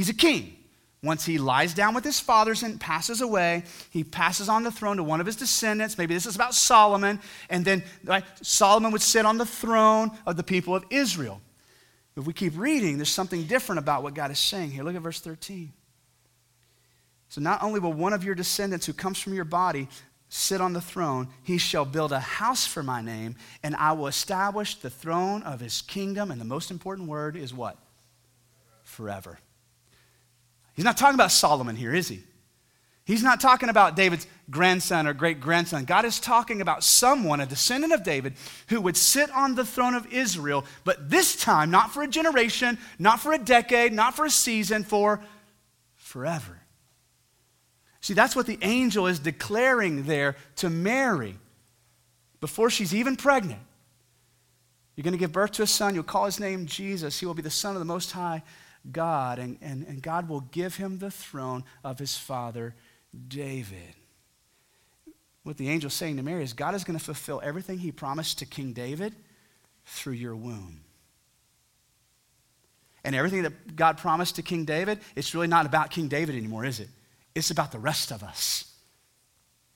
He's 0.00 0.08
a 0.08 0.14
king. 0.14 0.56
Once 1.02 1.26
he 1.26 1.36
lies 1.36 1.74
down 1.74 1.92
with 1.92 2.04
his 2.04 2.18
fathers 2.18 2.62
and 2.62 2.80
passes 2.80 3.20
away, 3.20 3.64
he 3.90 4.02
passes 4.02 4.48
on 4.48 4.62
the 4.62 4.70
throne 4.70 4.96
to 4.96 5.02
one 5.02 5.20
of 5.20 5.26
his 5.26 5.36
descendants. 5.36 5.98
Maybe 5.98 6.14
this 6.14 6.24
is 6.24 6.36
about 6.36 6.54
Solomon. 6.54 7.20
And 7.50 7.66
then 7.66 7.82
right, 8.02 8.24
Solomon 8.40 8.92
would 8.92 9.02
sit 9.02 9.26
on 9.26 9.36
the 9.36 9.44
throne 9.44 10.10
of 10.24 10.38
the 10.38 10.42
people 10.42 10.74
of 10.74 10.86
Israel. 10.88 11.42
If 12.16 12.24
we 12.24 12.32
keep 12.32 12.56
reading, 12.56 12.96
there's 12.96 13.10
something 13.10 13.44
different 13.44 13.78
about 13.78 14.02
what 14.02 14.14
God 14.14 14.30
is 14.30 14.38
saying 14.38 14.70
here. 14.70 14.84
Look 14.84 14.96
at 14.96 15.02
verse 15.02 15.20
13. 15.20 15.70
So 17.28 17.42
not 17.42 17.62
only 17.62 17.78
will 17.78 17.92
one 17.92 18.14
of 18.14 18.24
your 18.24 18.34
descendants 18.34 18.86
who 18.86 18.94
comes 18.94 19.20
from 19.20 19.34
your 19.34 19.44
body 19.44 19.86
sit 20.30 20.62
on 20.62 20.72
the 20.72 20.80
throne, 20.80 21.28
he 21.42 21.58
shall 21.58 21.84
build 21.84 22.12
a 22.12 22.20
house 22.20 22.66
for 22.66 22.82
my 22.82 23.02
name, 23.02 23.36
and 23.62 23.76
I 23.76 23.92
will 23.92 24.06
establish 24.06 24.76
the 24.76 24.88
throne 24.88 25.42
of 25.42 25.60
his 25.60 25.82
kingdom. 25.82 26.30
And 26.30 26.40
the 26.40 26.46
most 26.46 26.70
important 26.70 27.06
word 27.06 27.36
is 27.36 27.52
what? 27.52 27.76
Forever. 28.82 29.38
He's 30.80 30.84
not 30.86 30.96
talking 30.96 31.14
about 31.14 31.30
Solomon 31.30 31.76
here, 31.76 31.94
is 31.94 32.08
he? 32.08 32.22
He's 33.04 33.22
not 33.22 33.38
talking 33.38 33.68
about 33.68 33.96
David's 33.96 34.26
grandson 34.48 35.06
or 35.06 35.12
great 35.12 35.38
grandson. 35.38 35.84
God 35.84 36.06
is 36.06 36.18
talking 36.18 36.62
about 36.62 36.82
someone, 36.82 37.38
a 37.38 37.44
descendant 37.44 37.92
of 37.92 38.02
David, 38.02 38.32
who 38.68 38.80
would 38.80 38.96
sit 38.96 39.30
on 39.32 39.56
the 39.56 39.64
throne 39.66 39.94
of 39.94 40.10
Israel, 40.10 40.64
but 40.84 41.10
this 41.10 41.36
time 41.36 41.70
not 41.70 41.92
for 41.92 42.02
a 42.02 42.08
generation, 42.08 42.78
not 42.98 43.20
for 43.20 43.34
a 43.34 43.38
decade, 43.38 43.92
not 43.92 44.14
for 44.14 44.24
a 44.24 44.30
season, 44.30 44.82
for 44.82 45.20
forever. 45.96 46.58
See, 48.00 48.14
that's 48.14 48.34
what 48.34 48.46
the 48.46 48.58
angel 48.62 49.06
is 49.06 49.18
declaring 49.18 50.04
there 50.04 50.34
to 50.56 50.70
Mary 50.70 51.36
before 52.40 52.70
she's 52.70 52.94
even 52.94 53.16
pregnant. 53.16 53.60
You're 54.96 55.04
going 55.04 55.12
to 55.12 55.18
give 55.18 55.32
birth 55.32 55.52
to 55.52 55.62
a 55.62 55.66
son. 55.66 55.94
You'll 55.94 56.04
call 56.04 56.24
his 56.24 56.40
name 56.40 56.64
Jesus. 56.64 57.20
He 57.20 57.26
will 57.26 57.34
be 57.34 57.42
the 57.42 57.50
Son 57.50 57.76
of 57.76 57.80
the 57.80 57.84
Most 57.84 58.12
High 58.12 58.42
God, 58.90 59.38
and, 59.38 59.58
and, 59.60 59.86
and 59.86 60.02
God 60.02 60.28
will 60.28 60.40
give 60.40 60.76
him 60.76 60.98
the 60.98 61.10
throne 61.10 61.64
of 61.84 61.98
his 61.98 62.16
father 62.16 62.74
David. 63.28 63.94
What 65.42 65.56
the 65.56 65.68
angel's 65.68 65.94
saying 65.94 66.16
to 66.16 66.22
Mary 66.22 66.42
is 66.42 66.52
God 66.52 66.74
is 66.74 66.84
going 66.84 66.98
to 66.98 67.04
fulfill 67.04 67.40
everything 67.42 67.78
he 67.78 67.92
promised 67.92 68.38
to 68.38 68.46
King 68.46 68.72
David 68.72 69.14
through 69.84 70.14
your 70.14 70.36
womb. 70.36 70.80
And 73.02 73.14
everything 73.14 73.42
that 73.44 73.76
God 73.76 73.96
promised 73.96 74.36
to 74.36 74.42
King 74.42 74.64
David, 74.64 75.00
it's 75.16 75.34
really 75.34 75.46
not 75.46 75.64
about 75.64 75.90
King 75.90 76.08
David 76.08 76.36
anymore, 76.36 76.64
is 76.64 76.80
it? 76.80 76.88
It's 77.34 77.50
about 77.50 77.72
the 77.72 77.78
rest 77.78 78.10
of 78.10 78.22
us. 78.22 78.70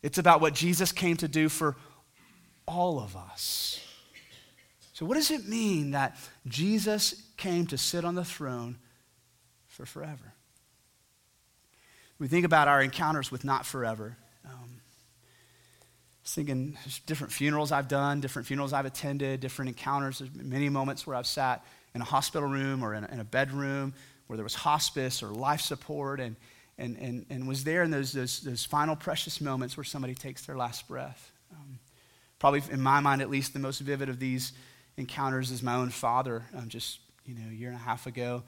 It's 0.02 0.18
about 0.18 0.42
what 0.42 0.52
Jesus 0.52 0.92
came 0.92 1.16
to 1.16 1.28
do 1.28 1.48
for 1.48 1.76
all 2.68 3.00
of 3.00 3.16
us. 3.16 3.80
So, 4.92 5.06
what 5.06 5.14
does 5.14 5.30
it 5.30 5.48
mean 5.48 5.92
that 5.92 6.16
Jesus 6.46 7.22
came 7.36 7.66
to 7.68 7.78
sit 7.78 8.04
on 8.04 8.14
the 8.14 8.24
throne 8.24 8.76
for 9.74 9.86
forever? 9.86 10.32
we 12.18 12.28
think 12.28 12.44
about 12.44 12.68
our 12.68 12.82
encounters 12.82 13.30
with 13.30 13.44
not 13.44 13.66
forever. 13.66 14.16
Um, 14.46 14.80
different 17.06 17.32
funerals 17.32 17.72
I've 17.72 17.88
done, 17.88 18.20
different 18.20 18.46
funerals 18.46 18.72
I've 18.72 18.86
attended, 18.86 19.40
different 19.40 19.68
encounters. 19.68 20.20
There's 20.20 20.34
many 20.34 20.68
moments 20.68 21.06
where 21.06 21.16
I've 21.16 21.26
sat 21.26 21.64
in 21.94 22.00
a 22.00 22.04
hospital 22.04 22.48
room 22.48 22.82
or 22.82 22.94
in 22.94 23.04
a, 23.04 23.12
in 23.12 23.20
a 23.20 23.24
bedroom 23.24 23.92
where 24.26 24.36
there 24.36 24.44
was 24.44 24.54
hospice 24.54 25.22
or 25.22 25.28
life 25.28 25.60
support 25.60 26.20
and, 26.20 26.36
and, 26.78 26.96
and, 26.96 27.26
and 27.28 27.46
was 27.46 27.64
there 27.64 27.82
in 27.82 27.90
those, 27.90 28.12
those, 28.12 28.40
those 28.40 28.64
final 28.64 28.96
precious 28.96 29.40
moments 29.40 29.76
where 29.76 29.84
somebody 29.84 30.14
takes 30.14 30.46
their 30.46 30.56
last 30.56 30.88
breath. 30.88 31.30
Um, 31.52 31.78
probably, 32.38 32.62
in 32.70 32.80
my 32.80 33.00
mind 33.00 33.20
at 33.20 33.28
least, 33.28 33.52
the 33.52 33.58
most 33.58 33.80
vivid 33.80 34.08
of 34.08 34.18
these 34.18 34.52
encounters 34.96 35.50
is 35.50 35.62
my 35.62 35.74
own 35.74 35.90
father, 35.90 36.44
um, 36.56 36.68
just 36.68 37.00
you 37.26 37.34
know, 37.34 37.50
a 37.50 37.54
year 37.54 37.68
and 37.68 37.76
a 37.76 37.82
half 37.82 38.06
ago, 38.06 38.42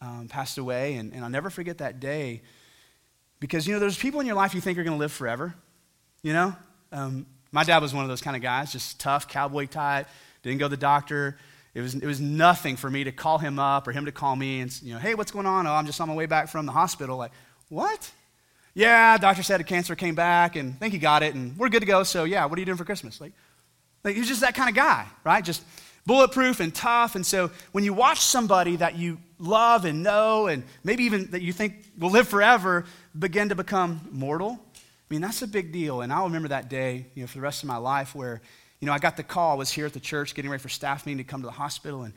um, 0.00 0.28
passed 0.28 0.58
away. 0.58 0.94
And, 0.94 1.12
and 1.12 1.24
I'll 1.24 1.30
never 1.30 1.50
forget 1.50 1.78
that 1.78 2.00
day 2.00 2.42
because, 3.38 3.66
you 3.66 3.74
know, 3.74 3.80
there's 3.80 3.98
people 3.98 4.20
in 4.20 4.26
your 4.26 4.36
life 4.36 4.54
you 4.54 4.60
think 4.60 4.78
are 4.78 4.84
going 4.84 4.96
to 4.96 5.00
live 5.00 5.12
forever. 5.12 5.54
You 6.22 6.32
know? 6.32 6.56
Um, 6.92 7.26
my 7.52 7.64
dad 7.64 7.82
was 7.82 7.94
one 7.94 8.04
of 8.04 8.08
those 8.08 8.20
kind 8.20 8.36
of 8.36 8.42
guys, 8.42 8.72
just 8.72 9.00
tough, 9.00 9.28
cowboy 9.28 9.66
type, 9.66 10.08
didn't 10.42 10.58
go 10.58 10.66
to 10.66 10.70
the 10.70 10.76
doctor. 10.76 11.36
It 11.74 11.80
was, 11.80 11.94
it 11.94 12.06
was 12.06 12.20
nothing 12.20 12.76
for 12.76 12.90
me 12.90 13.04
to 13.04 13.12
call 13.12 13.38
him 13.38 13.58
up 13.58 13.86
or 13.86 13.92
him 13.92 14.06
to 14.06 14.12
call 14.12 14.34
me 14.34 14.60
and, 14.60 14.82
you 14.82 14.94
know, 14.94 15.00
hey, 15.00 15.14
what's 15.14 15.30
going 15.30 15.46
on? 15.46 15.66
Oh, 15.66 15.72
I'm 15.72 15.86
just 15.86 16.00
on 16.00 16.08
my 16.08 16.14
way 16.14 16.26
back 16.26 16.48
from 16.48 16.66
the 16.66 16.72
hospital. 16.72 17.16
Like, 17.16 17.32
what? 17.68 18.10
Yeah, 18.74 19.18
doctor 19.18 19.42
said 19.42 19.60
a 19.60 19.64
cancer 19.64 19.94
came 19.94 20.14
back 20.14 20.56
and 20.56 20.74
I 20.74 20.78
think 20.78 20.92
he 20.92 20.98
got 20.98 21.22
it 21.22 21.34
and 21.34 21.56
we're 21.56 21.68
good 21.68 21.80
to 21.80 21.86
go. 21.86 22.02
So, 22.02 22.24
yeah, 22.24 22.44
what 22.46 22.56
are 22.58 22.60
you 22.60 22.66
doing 22.66 22.78
for 22.78 22.84
Christmas? 22.84 23.20
Like, 23.20 23.32
like 24.04 24.14
he 24.14 24.20
was 24.20 24.28
just 24.28 24.40
that 24.40 24.54
kind 24.54 24.68
of 24.68 24.74
guy, 24.74 25.06
right? 25.24 25.44
Just 25.44 25.62
bulletproof 26.10 26.58
and 26.58 26.74
tough. 26.74 27.14
And 27.14 27.24
so 27.24 27.52
when 27.70 27.84
you 27.84 27.94
watch 27.94 28.18
somebody 28.18 28.74
that 28.74 28.96
you 28.96 29.18
love 29.38 29.84
and 29.84 30.02
know 30.02 30.48
and 30.48 30.64
maybe 30.82 31.04
even 31.04 31.30
that 31.30 31.40
you 31.40 31.52
think 31.52 31.84
will 31.96 32.10
live 32.10 32.26
forever 32.26 32.84
begin 33.16 33.48
to 33.50 33.54
become 33.54 34.00
mortal, 34.10 34.58
I 34.74 34.80
mean, 35.08 35.20
that's 35.20 35.42
a 35.42 35.46
big 35.46 35.70
deal. 35.70 36.00
And 36.00 36.12
I'll 36.12 36.24
remember 36.24 36.48
that 36.48 36.68
day, 36.68 37.06
you 37.14 37.22
know, 37.22 37.28
for 37.28 37.34
the 37.34 37.42
rest 37.42 37.62
of 37.62 37.68
my 37.68 37.76
life 37.76 38.12
where, 38.12 38.40
you 38.80 38.86
know, 38.86 38.92
I 38.92 38.98
got 38.98 39.16
the 39.16 39.22
call, 39.22 39.52
I 39.52 39.54
was 39.54 39.70
here 39.70 39.86
at 39.86 39.92
the 39.92 40.00
church 40.00 40.34
getting 40.34 40.50
ready 40.50 40.60
for 40.60 40.68
staff 40.68 41.06
meeting 41.06 41.24
to 41.24 41.30
come 41.30 41.42
to 41.42 41.46
the 41.46 41.52
hospital 41.52 42.02
and 42.02 42.12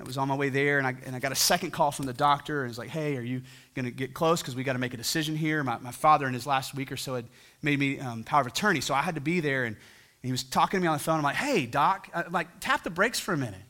I 0.00 0.02
was 0.02 0.18
on 0.18 0.26
my 0.26 0.34
way 0.34 0.48
there, 0.48 0.76
and 0.76 0.86
I, 0.86 0.94
and 1.06 1.16
I 1.16 1.20
got 1.20 1.32
a 1.32 1.36
second 1.36 1.70
call 1.70 1.90
from 1.90 2.04
the 2.04 2.12
doctor, 2.12 2.60
and 2.60 2.70
he's 2.70 2.76
like, 2.76 2.90
hey, 2.90 3.16
are 3.16 3.22
you 3.22 3.40
going 3.74 3.86
to 3.86 3.90
get 3.90 4.12
close? 4.12 4.42
Because 4.42 4.54
we 4.54 4.62
got 4.62 4.74
to 4.74 4.78
make 4.78 4.92
a 4.92 4.96
decision 4.98 5.34
here. 5.34 5.64
My, 5.64 5.78
my 5.78 5.90
father, 5.90 6.26
in 6.26 6.34
his 6.34 6.46
last 6.46 6.74
week 6.74 6.92
or 6.92 6.98
so, 6.98 7.14
had 7.14 7.24
made 7.62 7.78
me 7.78 7.98
um, 7.98 8.22
power 8.22 8.42
of 8.42 8.46
attorney, 8.46 8.82
so 8.82 8.92
I 8.92 9.00
had 9.00 9.14
to 9.14 9.22
be 9.22 9.40
there, 9.40 9.64
and, 9.64 9.74
he 10.26 10.32
was 10.32 10.42
talking 10.42 10.80
to 10.80 10.82
me 10.82 10.88
on 10.88 10.96
the 10.96 11.02
phone. 11.02 11.18
I'm 11.18 11.22
like, 11.22 11.36
hey, 11.36 11.66
doc, 11.66 12.08
I, 12.14 12.24
like, 12.28 12.48
tap 12.60 12.82
the 12.82 12.90
brakes 12.90 13.20
for 13.20 13.32
a 13.32 13.36
minute. 13.36 13.60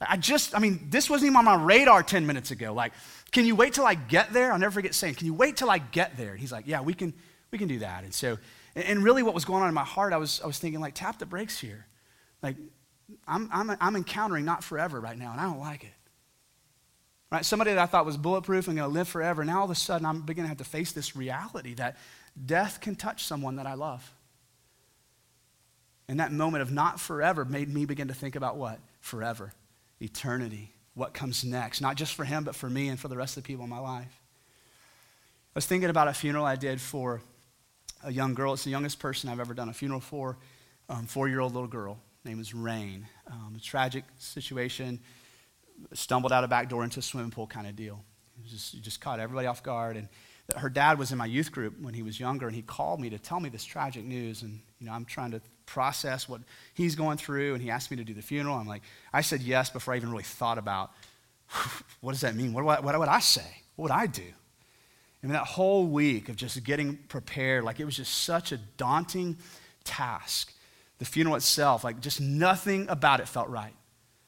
I 0.00 0.16
just, 0.16 0.54
I 0.54 0.58
mean, 0.58 0.88
this 0.90 1.08
wasn't 1.08 1.28
even 1.28 1.36
on 1.36 1.44
my 1.46 1.54
radar 1.54 2.02
10 2.02 2.26
minutes 2.26 2.50
ago. 2.50 2.74
Like, 2.74 2.92
can 3.32 3.46
you 3.46 3.56
wait 3.56 3.72
till 3.72 3.86
I 3.86 3.94
get 3.94 4.32
there? 4.32 4.52
I'll 4.52 4.58
never 4.58 4.72
forget 4.72 4.94
saying, 4.94 5.14
can 5.14 5.26
you 5.26 5.34
wait 5.34 5.56
till 5.56 5.70
I 5.70 5.78
get 5.78 6.16
there? 6.16 6.32
And 6.32 6.40
he's 6.40 6.52
like, 6.52 6.66
yeah, 6.66 6.80
we 6.82 6.92
can, 6.92 7.14
we 7.50 7.58
can 7.58 7.68
do 7.68 7.78
that. 7.78 8.04
And 8.04 8.12
so, 8.12 8.36
and 8.74 9.02
really 9.02 9.22
what 9.22 9.34
was 9.34 9.46
going 9.46 9.62
on 9.62 9.68
in 9.68 9.74
my 9.74 9.84
heart, 9.84 10.12
I 10.12 10.18
was, 10.18 10.40
I 10.42 10.46
was 10.46 10.58
thinking, 10.58 10.80
like, 10.80 10.94
tap 10.94 11.18
the 11.18 11.24
brakes 11.24 11.58
here. 11.58 11.86
Like, 12.42 12.56
I'm, 13.26 13.48
I'm, 13.52 13.76
I'm 13.80 13.96
encountering 13.96 14.44
not 14.44 14.62
forever 14.62 15.00
right 15.00 15.18
now, 15.18 15.32
and 15.32 15.40
I 15.40 15.44
don't 15.44 15.60
like 15.60 15.84
it. 15.84 15.90
Right? 17.30 17.44
Somebody 17.44 17.72
that 17.72 17.80
I 17.80 17.86
thought 17.86 18.06
was 18.06 18.16
bulletproof 18.16 18.68
and 18.68 18.76
going 18.76 18.88
to 18.88 18.92
live 18.92 19.08
forever, 19.08 19.44
now 19.44 19.60
all 19.60 19.64
of 19.64 19.70
a 19.70 19.74
sudden 19.74 20.06
I'm 20.06 20.22
beginning 20.22 20.46
to 20.46 20.50
have 20.50 20.58
to 20.58 20.64
face 20.64 20.92
this 20.92 21.16
reality 21.16 21.74
that 21.74 21.96
death 22.44 22.80
can 22.80 22.94
touch 22.94 23.24
someone 23.24 23.56
that 23.56 23.66
I 23.66 23.74
love. 23.74 24.12
And 26.08 26.20
that 26.20 26.32
moment 26.32 26.62
of 26.62 26.70
not 26.70 27.00
forever 27.00 27.44
made 27.44 27.72
me 27.72 27.84
begin 27.84 28.08
to 28.08 28.14
think 28.14 28.36
about 28.36 28.56
what? 28.56 28.78
Forever, 29.00 29.52
eternity, 30.00 30.72
what 30.94 31.12
comes 31.14 31.44
next, 31.44 31.80
not 31.80 31.96
just 31.96 32.14
for 32.14 32.24
him, 32.24 32.44
but 32.44 32.54
for 32.54 32.70
me 32.70 32.88
and 32.88 32.98
for 32.98 33.08
the 33.08 33.16
rest 33.16 33.36
of 33.36 33.42
the 33.42 33.46
people 33.46 33.64
in 33.64 33.70
my 33.70 33.78
life. 33.78 34.20
I 35.54 35.56
was 35.56 35.66
thinking 35.66 35.90
about 35.90 36.08
a 36.08 36.14
funeral 36.14 36.44
I 36.44 36.56
did 36.56 36.80
for 36.80 37.20
a 38.04 38.12
young 38.12 38.34
girl. 38.34 38.52
It's 38.52 38.64
the 38.64 38.70
youngest 38.70 38.98
person 38.98 39.28
I've 39.28 39.40
ever 39.40 39.54
done 39.54 39.68
a 39.68 39.72
funeral 39.72 40.00
for, 40.00 40.38
um, 40.88 41.06
four 41.06 41.28
year 41.28 41.40
old 41.40 41.54
little 41.54 41.68
girl. 41.68 41.98
name 42.24 42.40
is 42.40 42.54
Rain. 42.54 43.06
Um, 43.30 43.54
a 43.56 43.60
tragic 43.60 44.04
situation 44.18 45.00
stumbled 45.92 46.32
out 46.32 46.44
a 46.44 46.48
back 46.48 46.68
door 46.68 46.84
into 46.84 47.00
a 47.00 47.02
swimming 47.02 47.30
pool 47.30 47.46
kind 47.46 47.66
of 47.66 47.76
deal. 47.76 48.02
It 48.44 48.48
just, 48.48 48.80
just 48.82 49.00
caught 49.00 49.18
everybody 49.20 49.46
off 49.46 49.62
guard. 49.62 49.96
And 49.96 50.08
her 50.56 50.68
dad 50.68 50.98
was 50.98 51.12
in 51.12 51.18
my 51.18 51.26
youth 51.26 51.50
group 51.52 51.80
when 51.80 51.94
he 51.94 52.02
was 52.02 52.20
younger, 52.20 52.46
and 52.46 52.54
he 52.54 52.62
called 52.62 53.00
me 53.00 53.10
to 53.10 53.18
tell 53.18 53.40
me 53.40 53.48
this 53.48 53.64
tragic 53.64 54.04
news. 54.04 54.42
And, 54.42 54.60
you 54.78 54.86
know, 54.86 54.92
I'm 54.92 55.04
trying 55.04 55.32
to 55.32 55.40
process 55.66 56.28
what 56.28 56.40
he's 56.74 56.94
going 56.94 57.18
through, 57.18 57.54
and 57.54 57.62
he 57.62 57.70
asked 57.70 57.90
me 57.90 57.96
to 57.98 58.04
do 58.04 58.14
the 58.14 58.22
funeral. 58.22 58.56
I'm 58.56 58.66
like, 58.66 58.82
I 59.12 59.20
said 59.20 59.42
yes 59.42 59.68
before 59.70 59.94
I 59.94 59.96
even 59.98 60.10
really 60.10 60.24
thought 60.24 60.58
about 60.58 60.90
what 62.00 62.12
does 62.12 62.22
that 62.22 62.34
mean? 62.34 62.52
What, 62.52 62.62
I, 62.62 62.80
what 62.80 62.98
would 62.98 63.08
I 63.08 63.20
say? 63.20 63.62
What 63.76 63.90
would 63.90 63.92
I 63.92 64.06
do? 64.06 64.32
And 65.22 65.32
that 65.32 65.44
whole 65.44 65.86
week 65.86 66.28
of 66.28 66.36
just 66.36 66.62
getting 66.64 66.96
prepared, 67.08 67.64
like 67.64 67.80
it 67.80 67.84
was 67.84 67.96
just 67.96 68.22
such 68.24 68.52
a 68.52 68.56
daunting 68.56 69.36
task. 69.84 70.52
The 70.98 71.04
funeral 71.04 71.36
itself, 71.36 71.84
like 71.84 72.00
just 72.00 72.20
nothing 72.20 72.88
about 72.88 73.20
it 73.20 73.28
felt 73.28 73.48
right. 73.48 73.74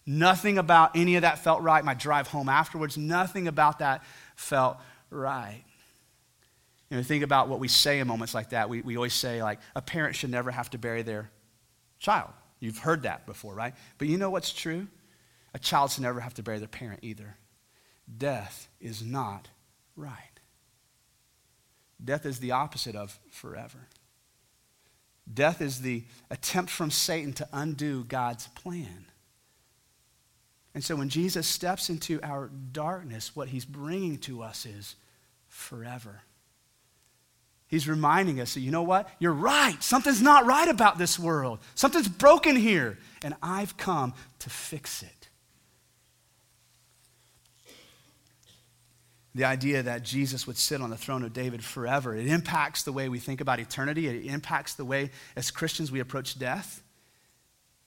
Nothing 0.06 0.58
about 0.58 0.96
any 0.96 1.16
of 1.16 1.22
that 1.22 1.38
felt 1.38 1.62
right. 1.62 1.84
My 1.84 1.94
drive 1.94 2.28
home 2.28 2.48
afterwards, 2.48 2.96
nothing 2.96 3.46
about 3.46 3.78
that 3.80 4.02
felt 4.36 4.78
right. 5.10 5.62
You 6.90 6.96
know, 6.96 7.02
think 7.02 7.22
about 7.22 7.48
what 7.48 7.60
we 7.60 7.68
say 7.68 8.00
in 8.00 8.08
moments 8.08 8.34
like 8.34 8.50
that. 8.50 8.68
We, 8.68 8.80
we 8.80 8.96
always 8.96 9.14
say, 9.14 9.42
like, 9.42 9.60
a 9.76 9.82
parent 9.82 10.16
should 10.16 10.30
never 10.30 10.50
have 10.50 10.70
to 10.70 10.78
bury 10.78 11.02
their 11.02 11.30
child. 11.98 12.30
You've 12.60 12.78
heard 12.78 13.02
that 13.02 13.26
before, 13.26 13.54
right? 13.54 13.74
But 13.98 14.08
you 14.08 14.16
know 14.16 14.30
what's 14.30 14.52
true? 14.52 14.88
A 15.54 15.58
child 15.58 15.90
should 15.90 16.02
never 16.02 16.20
have 16.20 16.34
to 16.34 16.42
bury 16.42 16.58
their 16.58 16.68
parent 16.68 17.00
either. 17.02 17.36
Death 18.16 18.68
is 18.80 19.02
not 19.02 19.48
right. 19.96 20.14
Death 22.02 22.24
is 22.24 22.38
the 22.38 22.52
opposite 22.52 22.96
of 22.96 23.18
forever. 23.30 23.88
Death 25.32 25.60
is 25.60 25.82
the 25.82 26.04
attempt 26.30 26.70
from 26.70 26.90
Satan 26.90 27.34
to 27.34 27.48
undo 27.52 28.04
God's 28.04 28.46
plan. 28.48 29.06
And 30.74 30.82
so 30.82 30.96
when 30.96 31.08
Jesus 31.08 31.46
steps 31.46 31.90
into 31.90 32.20
our 32.22 32.50
darkness, 32.72 33.34
what 33.34 33.48
he's 33.48 33.64
bringing 33.64 34.18
to 34.18 34.42
us 34.42 34.64
is 34.64 34.96
forever. 35.48 36.22
He's 37.68 37.86
reminding 37.86 38.40
us 38.40 38.54
that, 38.54 38.60
you 38.60 38.70
know 38.70 38.82
what? 38.82 39.08
You're 39.18 39.32
right. 39.32 39.80
Something's 39.82 40.22
not 40.22 40.46
right 40.46 40.68
about 40.68 40.96
this 40.96 41.18
world. 41.18 41.58
Something's 41.74 42.08
broken 42.08 42.56
here, 42.56 42.98
and 43.22 43.34
I've 43.42 43.76
come 43.76 44.14
to 44.40 44.50
fix 44.50 45.02
it. 45.02 45.28
The 49.34 49.44
idea 49.44 49.82
that 49.82 50.02
Jesus 50.02 50.46
would 50.46 50.56
sit 50.56 50.80
on 50.80 50.88
the 50.88 50.96
throne 50.96 51.22
of 51.22 51.34
David 51.34 51.62
forever, 51.62 52.16
it 52.16 52.26
impacts 52.26 52.82
the 52.82 52.92
way 52.92 53.10
we 53.10 53.18
think 53.18 53.42
about 53.42 53.60
eternity. 53.60 54.08
It 54.08 54.24
impacts 54.24 54.74
the 54.74 54.86
way, 54.86 55.10
as 55.36 55.50
Christians, 55.50 55.92
we 55.92 56.00
approach 56.00 56.38
death. 56.38 56.82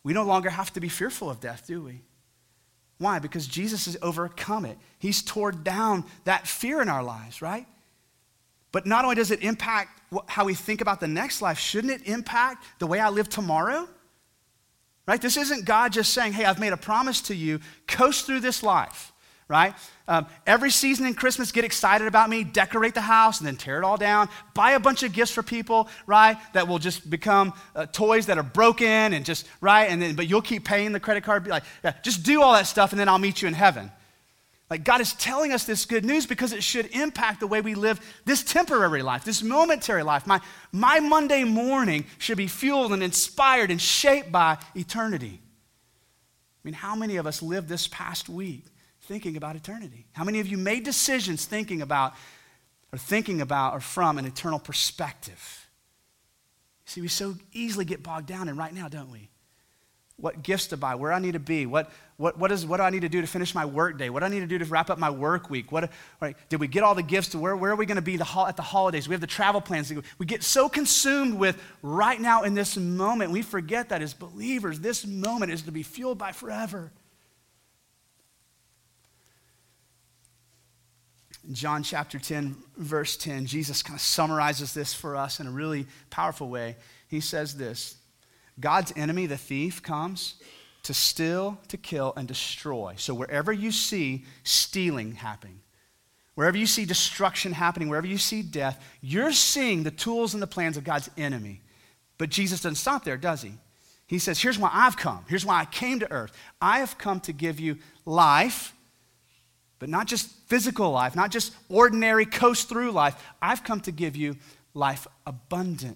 We 0.03 0.13
no 0.13 0.23
longer 0.23 0.51
have 0.51 0.71
to 0.73 0.79
be 0.79 0.89
fearful 0.89 1.29
of 1.29 1.39
death, 1.39 1.65
do 1.65 1.81
we? 1.81 2.03
Why? 2.99 3.17
Because 3.17 3.47
Jesus 3.47 3.85
has 3.85 3.97
overcome 4.03 4.63
it. 4.63 4.77
He's 4.99 5.23
torn 5.23 5.63
down 5.63 6.05
that 6.25 6.47
fear 6.47 6.83
in 6.83 6.87
our 6.87 7.03
lives, 7.03 7.41
right? 7.41 7.65
But 8.71 8.85
not 8.85 9.03
only 9.03 9.15
does 9.15 9.31
it 9.31 9.43
impact 9.43 10.01
how 10.27 10.45
we 10.45 10.53
think 10.53 10.81
about 10.81 10.99
the 10.99 11.07
next 11.07 11.41
life, 11.41 11.59
shouldn't 11.59 11.93
it 11.93 12.07
impact 12.07 12.65
the 12.79 12.87
way 12.87 12.99
I 12.99 13.09
live 13.09 13.29
tomorrow? 13.29 13.87
Right? 15.07 15.21
This 15.21 15.35
isn't 15.35 15.65
God 15.65 15.91
just 15.91 16.13
saying, 16.13 16.33
hey, 16.33 16.45
I've 16.45 16.59
made 16.59 16.73
a 16.73 16.77
promise 16.77 17.21
to 17.23 17.35
you, 17.35 17.59
coast 17.87 18.25
through 18.25 18.39
this 18.39 18.63
life, 18.63 19.11
right? 19.47 19.73
Um, 20.07 20.27
every 20.47 20.69
season 20.69 21.05
in 21.05 21.15
Christmas, 21.15 21.51
get 21.51 21.65
excited 21.65 22.07
about 22.07 22.29
me, 22.29 22.45
decorate 22.45 22.93
the 22.93 23.01
house, 23.01 23.39
and 23.39 23.47
then 23.47 23.57
tear 23.57 23.77
it 23.77 23.83
all 23.83 23.97
down. 23.97 24.29
Buy 24.53 24.71
a 24.71 24.79
bunch 24.79 25.03
of 25.03 25.11
gifts 25.11 25.31
for 25.31 25.43
people, 25.43 25.89
right? 26.05 26.37
That 26.53 26.67
will 26.67 26.79
just 26.79 27.09
become 27.09 27.53
uh, 27.75 27.87
toys 27.87 28.27
that 28.27 28.37
are 28.37 28.43
broken 28.43 29.13
and 29.13 29.25
just, 29.25 29.47
right? 29.59 29.85
And 29.85 30.01
then, 30.01 30.15
but 30.15 30.29
you'll 30.29 30.41
keep 30.41 30.63
paying 30.63 30.93
the 30.93 30.99
credit 30.99 31.23
card. 31.23 31.43
Be 31.43 31.49
like, 31.49 31.63
yeah, 31.83 31.93
just 32.03 32.23
do 32.23 32.41
all 32.41 32.53
that 32.53 32.67
stuff, 32.67 32.91
and 32.91 32.99
then 32.99 33.09
I'll 33.09 33.19
meet 33.19 33.41
you 33.41 33.47
in 33.49 33.53
heaven. 33.53 33.91
Like, 34.71 34.85
God 34.85 35.01
is 35.01 35.11
telling 35.15 35.51
us 35.51 35.65
this 35.65 35.83
good 35.83 36.05
news 36.05 36.25
because 36.25 36.53
it 36.53 36.63
should 36.63 36.85
impact 36.95 37.41
the 37.41 37.47
way 37.47 37.59
we 37.59 37.75
live 37.75 37.99
this 38.23 38.41
temporary 38.41 39.01
life, 39.01 39.25
this 39.25 39.43
momentary 39.43 40.01
life. 40.01 40.25
My, 40.25 40.39
my 40.71 41.01
Monday 41.01 41.43
morning 41.43 42.05
should 42.19 42.37
be 42.37 42.47
fueled 42.47 42.93
and 42.93 43.03
inspired 43.03 43.69
and 43.69 43.81
shaped 43.81 44.31
by 44.31 44.57
eternity. 44.73 45.41
I 45.43 46.61
mean, 46.63 46.73
how 46.73 46.95
many 46.95 47.17
of 47.17 47.27
us 47.27 47.41
lived 47.41 47.67
this 47.67 47.89
past 47.89 48.29
week 48.29 48.63
thinking 49.01 49.35
about 49.35 49.57
eternity? 49.57 50.05
How 50.13 50.23
many 50.23 50.39
of 50.39 50.47
you 50.47 50.57
made 50.57 50.85
decisions 50.85 51.43
thinking 51.43 51.81
about 51.81 52.13
or 52.93 52.97
thinking 52.97 53.41
about 53.41 53.73
or 53.73 53.81
from 53.81 54.17
an 54.17 54.25
eternal 54.25 54.57
perspective? 54.57 55.67
See, 56.85 57.01
we 57.01 57.09
so 57.09 57.35
easily 57.51 57.83
get 57.83 58.03
bogged 58.03 58.27
down 58.27 58.47
in 58.47 58.55
right 58.55 58.73
now, 58.73 58.87
don't 58.87 59.11
we? 59.11 59.30
What 60.21 60.43
gifts 60.43 60.67
to 60.67 60.77
buy, 60.77 60.95
where 60.95 61.11
I 61.11 61.19
need 61.19 61.33
to 61.33 61.39
be, 61.39 61.65
what, 61.65 61.91
what, 62.17 62.37
what, 62.37 62.51
is, 62.51 62.65
what 62.65 62.77
do 62.77 62.83
I 62.83 62.91
need 62.91 63.01
to 63.01 63.09
do 63.09 63.21
to 63.21 63.27
finish 63.27 63.55
my 63.55 63.65
work 63.65 63.97
day, 63.97 64.11
what 64.11 64.19
do 64.19 64.27
I 64.27 64.29
need 64.29 64.41
to 64.41 64.47
do 64.47 64.59
to 64.59 64.65
wrap 64.65 64.91
up 64.91 64.99
my 64.99 65.09
work 65.09 65.49
week. 65.49 65.71
What, 65.71 65.91
right, 66.21 66.37
did 66.49 66.59
we 66.59 66.67
get 66.67 66.83
all 66.83 66.93
the 66.93 67.03
gifts 67.03 67.29
to 67.29 67.39
where, 67.39 67.55
where 67.55 67.71
are 67.71 67.75
we 67.75 67.87
going 67.87 67.95
to 67.95 68.03
be 68.03 68.17
the, 68.17 68.45
at 68.47 68.55
the 68.55 68.61
holidays? 68.61 69.09
We 69.09 69.13
have 69.13 69.21
the 69.21 69.27
travel 69.27 69.59
plans. 69.59 69.91
We 70.19 70.25
get 70.27 70.43
so 70.43 70.69
consumed 70.69 71.33
with 71.33 71.61
right 71.81 72.21
now 72.21 72.43
in 72.43 72.53
this 72.53 72.77
moment, 72.77 73.31
we 73.31 73.41
forget 73.41 73.89
that 73.89 74.03
as 74.03 74.13
believers, 74.13 74.79
this 74.79 75.05
moment 75.05 75.51
is 75.51 75.63
to 75.63 75.71
be 75.71 75.81
fueled 75.81 76.19
by 76.19 76.31
forever. 76.31 76.91
John 81.51 81.81
chapter 81.81 82.19
10, 82.19 82.55
verse 82.77 83.17
10, 83.17 83.47
Jesus 83.47 83.81
kind 83.81 83.97
of 83.97 84.01
summarizes 84.01 84.75
this 84.75 84.93
for 84.93 85.15
us 85.15 85.39
in 85.39 85.47
a 85.47 85.51
really 85.51 85.87
powerful 86.11 86.47
way. 86.47 86.75
He 87.07 87.19
says 87.19 87.57
this 87.57 87.97
God's 88.61 88.93
enemy, 88.95 89.25
the 89.25 89.37
thief, 89.37 89.81
comes 89.83 90.35
to 90.83 90.93
steal, 90.93 91.59
to 91.67 91.77
kill, 91.77 92.13
and 92.15 92.27
destroy. 92.27 92.95
So 92.97 93.13
wherever 93.13 93.51
you 93.51 93.71
see 93.71 94.25
stealing 94.43 95.13
happening, 95.13 95.59
wherever 96.35 96.57
you 96.57 96.65
see 96.65 96.85
destruction 96.85 97.51
happening, 97.51 97.89
wherever 97.89 98.07
you 98.07 98.17
see 98.17 98.41
death, 98.41 98.83
you're 99.01 99.31
seeing 99.31 99.83
the 99.83 99.91
tools 99.91 100.33
and 100.33 100.41
the 100.41 100.47
plans 100.47 100.77
of 100.77 100.83
God's 100.83 101.09
enemy. 101.17 101.61
But 102.17 102.29
Jesus 102.29 102.61
doesn't 102.61 102.75
stop 102.75 103.03
there, 103.03 103.17
does 103.17 103.41
he? 103.41 103.53
He 104.07 104.19
says, 104.19 104.41
Here's 104.41 104.59
why 104.59 104.69
I've 104.73 104.97
come. 104.97 105.23
Here's 105.29 105.45
why 105.45 105.61
I 105.61 105.65
came 105.65 105.99
to 105.99 106.11
earth. 106.11 106.37
I 106.61 106.79
have 106.79 106.97
come 106.97 107.19
to 107.21 107.33
give 107.33 107.59
you 107.59 107.77
life, 108.05 108.75
but 109.79 109.87
not 109.87 110.05
just 110.05 110.29
physical 110.47 110.91
life, 110.91 111.15
not 111.15 111.31
just 111.31 111.55
ordinary 111.69 112.25
coast 112.25 112.67
through 112.67 112.91
life. 112.91 113.15
I've 113.41 113.63
come 113.63 113.79
to 113.81 113.91
give 113.91 114.15
you 114.15 114.35
life 114.73 115.07
abundantly, 115.25 115.95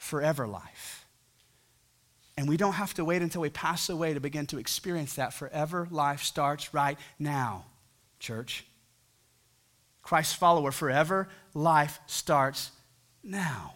forever 0.00 0.48
life. 0.48 1.06
And 2.36 2.48
we 2.48 2.56
don't 2.56 2.72
have 2.72 2.94
to 2.94 3.04
wait 3.04 3.20
until 3.20 3.42
we 3.42 3.50
pass 3.50 3.90
away 3.90 4.14
to 4.14 4.20
begin 4.20 4.46
to 4.46 4.58
experience 4.58 5.14
that 5.14 5.34
forever. 5.34 5.86
Life 5.90 6.22
starts 6.22 6.72
right 6.72 6.98
now, 7.18 7.66
church. 8.18 8.64
Christ's 10.02 10.34
follower, 10.34 10.72
forever 10.72 11.28
life 11.52 12.00
starts 12.06 12.70
now. 13.22 13.74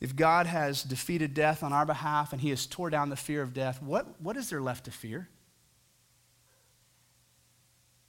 If 0.00 0.14
God 0.14 0.46
has 0.46 0.84
defeated 0.84 1.34
death 1.34 1.64
on 1.64 1.72
our 1.72 1.84
behalf 1.84 2.32
and 2.32 2.40
he 2.40 2.50
has 2.50 2.64
tore 2.64 2.90
down 2.90 3.10
the 3.10 3.16
fear 3.16 3.42
of 3.42 3.52
death, 3.52 3.82
what, 3.82 4.20
what 4.20 4.36
is 4.36 4.50
there 4.50 4.62
left 4.62 4.84
to 4.84 4.92
fear? 4.92 5.28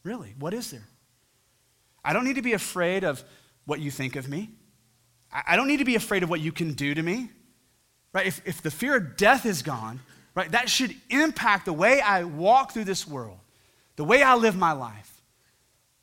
Really, 0.04 0.36
what 0.38 0.54
is 0.54 0.70
there? 0.70 0.88
I 2.04 2.14
don't 2.14 2.26
need 2.26 2.36
to 2.36 2.42
be 2.42 2.54
afraid 2.54 3.04
of 3.04 3.24
what 3.66 3.80
you 3.80 3.92
think 3.92 4.16
of 4.16 4.28
me. 4.28 4.50
I 5.32 5.56
don't 5.56 5.68
need 5.68 5.78
to 5.78 5.86
be 5.86 5.96
afraid 5.96 6.24
of 6.24 6.30
what 6.30 6.42
you 6.42 6.52
can 6.52 6.74
do 6.74 6.94
to 6.94 7.02
me. 7.02 7.30
Right? 8.14 8.28
If, 8.28 8.42
if 8.46 8.62
the 8.62 8.70
fear 8.70 8.98
of 8.98 9.18
death 9.18 9.46
is 9.46 9.62
gone, 9.64 10.00
right, 10.36 10.52
that 10.52 10.70
should 10.70 10.96
impact 11.10 11.66
the 11.66 11.74
way 11.74 12.02
I 12.02 12.24
walk 12.24 12.72
through 12.72 12.84
this 12.84 13.08
world, 13.08 13.40
the 13.96 14.04
way 14.04 14.22
I 14.22 14.36
live 14.36 14.56
my 14.56 14.74
life. 14.74 15.10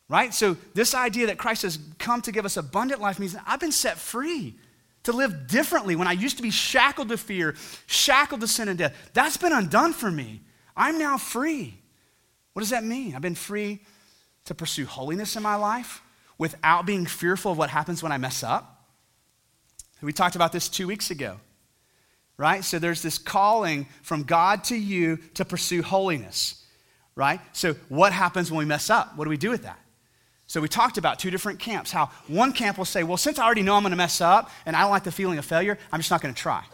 Right? 0.09 0.35
So, 0.35 0.57
this 0.75 0.93
idea 0.93 1.29
that 1.29 1.39
Christ 1.39 1.63
has 1.63 1.79
come 1.99 2.21
to 2.23 2.33
give 2.33 2.45
us 2.45 2.57
abundant 2.57 3.01
life 3.01 3.21
means 3.21 3.37
I've 3.47 3.61
been 3.61 3.71
set 3.71 3.97
free 3.97 4.57
to 5.05 5.13
live 5.13 5.47
differently. 5.47 5.95
When 5.95 6.09
I 6.09 6.13
used 6.13 6.37
to 6.39 6.43
be 6.43 6.51
shackled 6.51 7.11
to 7.11 7.17
fear, 7.17 7.55
shackled 7.87 8.41
to 8.41 8.49
sin 8.49 8.69
and 8.69 8.77
death, 8.77 9.11
that's 9.15 9.37
been 9.37 9.53
undone 9.53 9.93
for 9.93 10.11
me. 10.11 10.41
I'm 10.77 10.99
now 10.99 11.17
free. 11.17 11.79
What 12.55 12.61
does 12.63 12.71
that 12.71 12.83
mean? 12.83 13.15
I've 13.15 13.23
been 13.23 13.37
free 13.37 13.83
to 14.51 14.55
pursue 14.57 14.85
holiness 14.85 15.37
in 15.37 15.45
my 15.45 15.55
life 15.55 16.03
without 16.37 16.85
being 16.85 17.07
fearful 17.07 17.53
of 17.53 17.59
what 17.59 17.71
happens 17.71 18.03
when 18.03 18.11
I 18.11 18.19
mess 18.19 18.43
up. 18.43 18.85
We 20.03 20.13
talked 20.13 20.35
about 20.35 20.51
this 20.51 20.69
two 20.69 20.89
weeks 20.89 21.13
ago, 21.13 21.37
right? 22.37 22.65
So 22.65 22.81
there's 22.81 23.01
this 23.01 23.17
calling 23.17 23.87
from 24.03 24.25
God 24.25 24.65
to 24.65 24.75
you 24.75 25.19
to 25.35 25.45
pursue 25.45 25.83
holiness, 25.83 26.67
right? 27.15 27.41
So 27.53 27.75
what 27.89 28.13
happens 28.13 28.51
when 28.51 28.59
we 28.59 28.65
mess 28.65 28.91
up? 28.91 29.17
What 29.17 29.23
do 29.23 29.31
we 29.31 29.37
do 29.37 29.51
with 29.51 29.63
that? 29.63 29.79
So 30.49 30.61
we 30.61 30.67
talked 30.67 30.99
about 30.99 31.21
two 31.21 31.31
different 31.31 31.61
camps. 31.61 31.93
How 31.93 32.07
one 32.27 32.53
camp 32.53 32.77
will 32.77 32.85
say, 32.85 33.05
well, 33.05 33.19
since 33.19 33.39
I 33.39 33.45
already 33.45 33.63
know 33.63 33.77
I'm 33.77 33.85
going 33.85 33.93
to 33.93 33.97
mess 33.97 34.21
up 34.21 34.51
and 34.67 34.75
I 34.75 34.81
don't 34.81 34.91
like 34.91 35.05
the 35.05 35.13
feeling 35.13 35.39
of 35.39 35.45
failure, 35.45 35.79
I'm 35.93 36.01
just 36.01 36.11
not 36.11 36.23
going 36.23 36.35
to 36.35 36.43
try. 36.43 36.65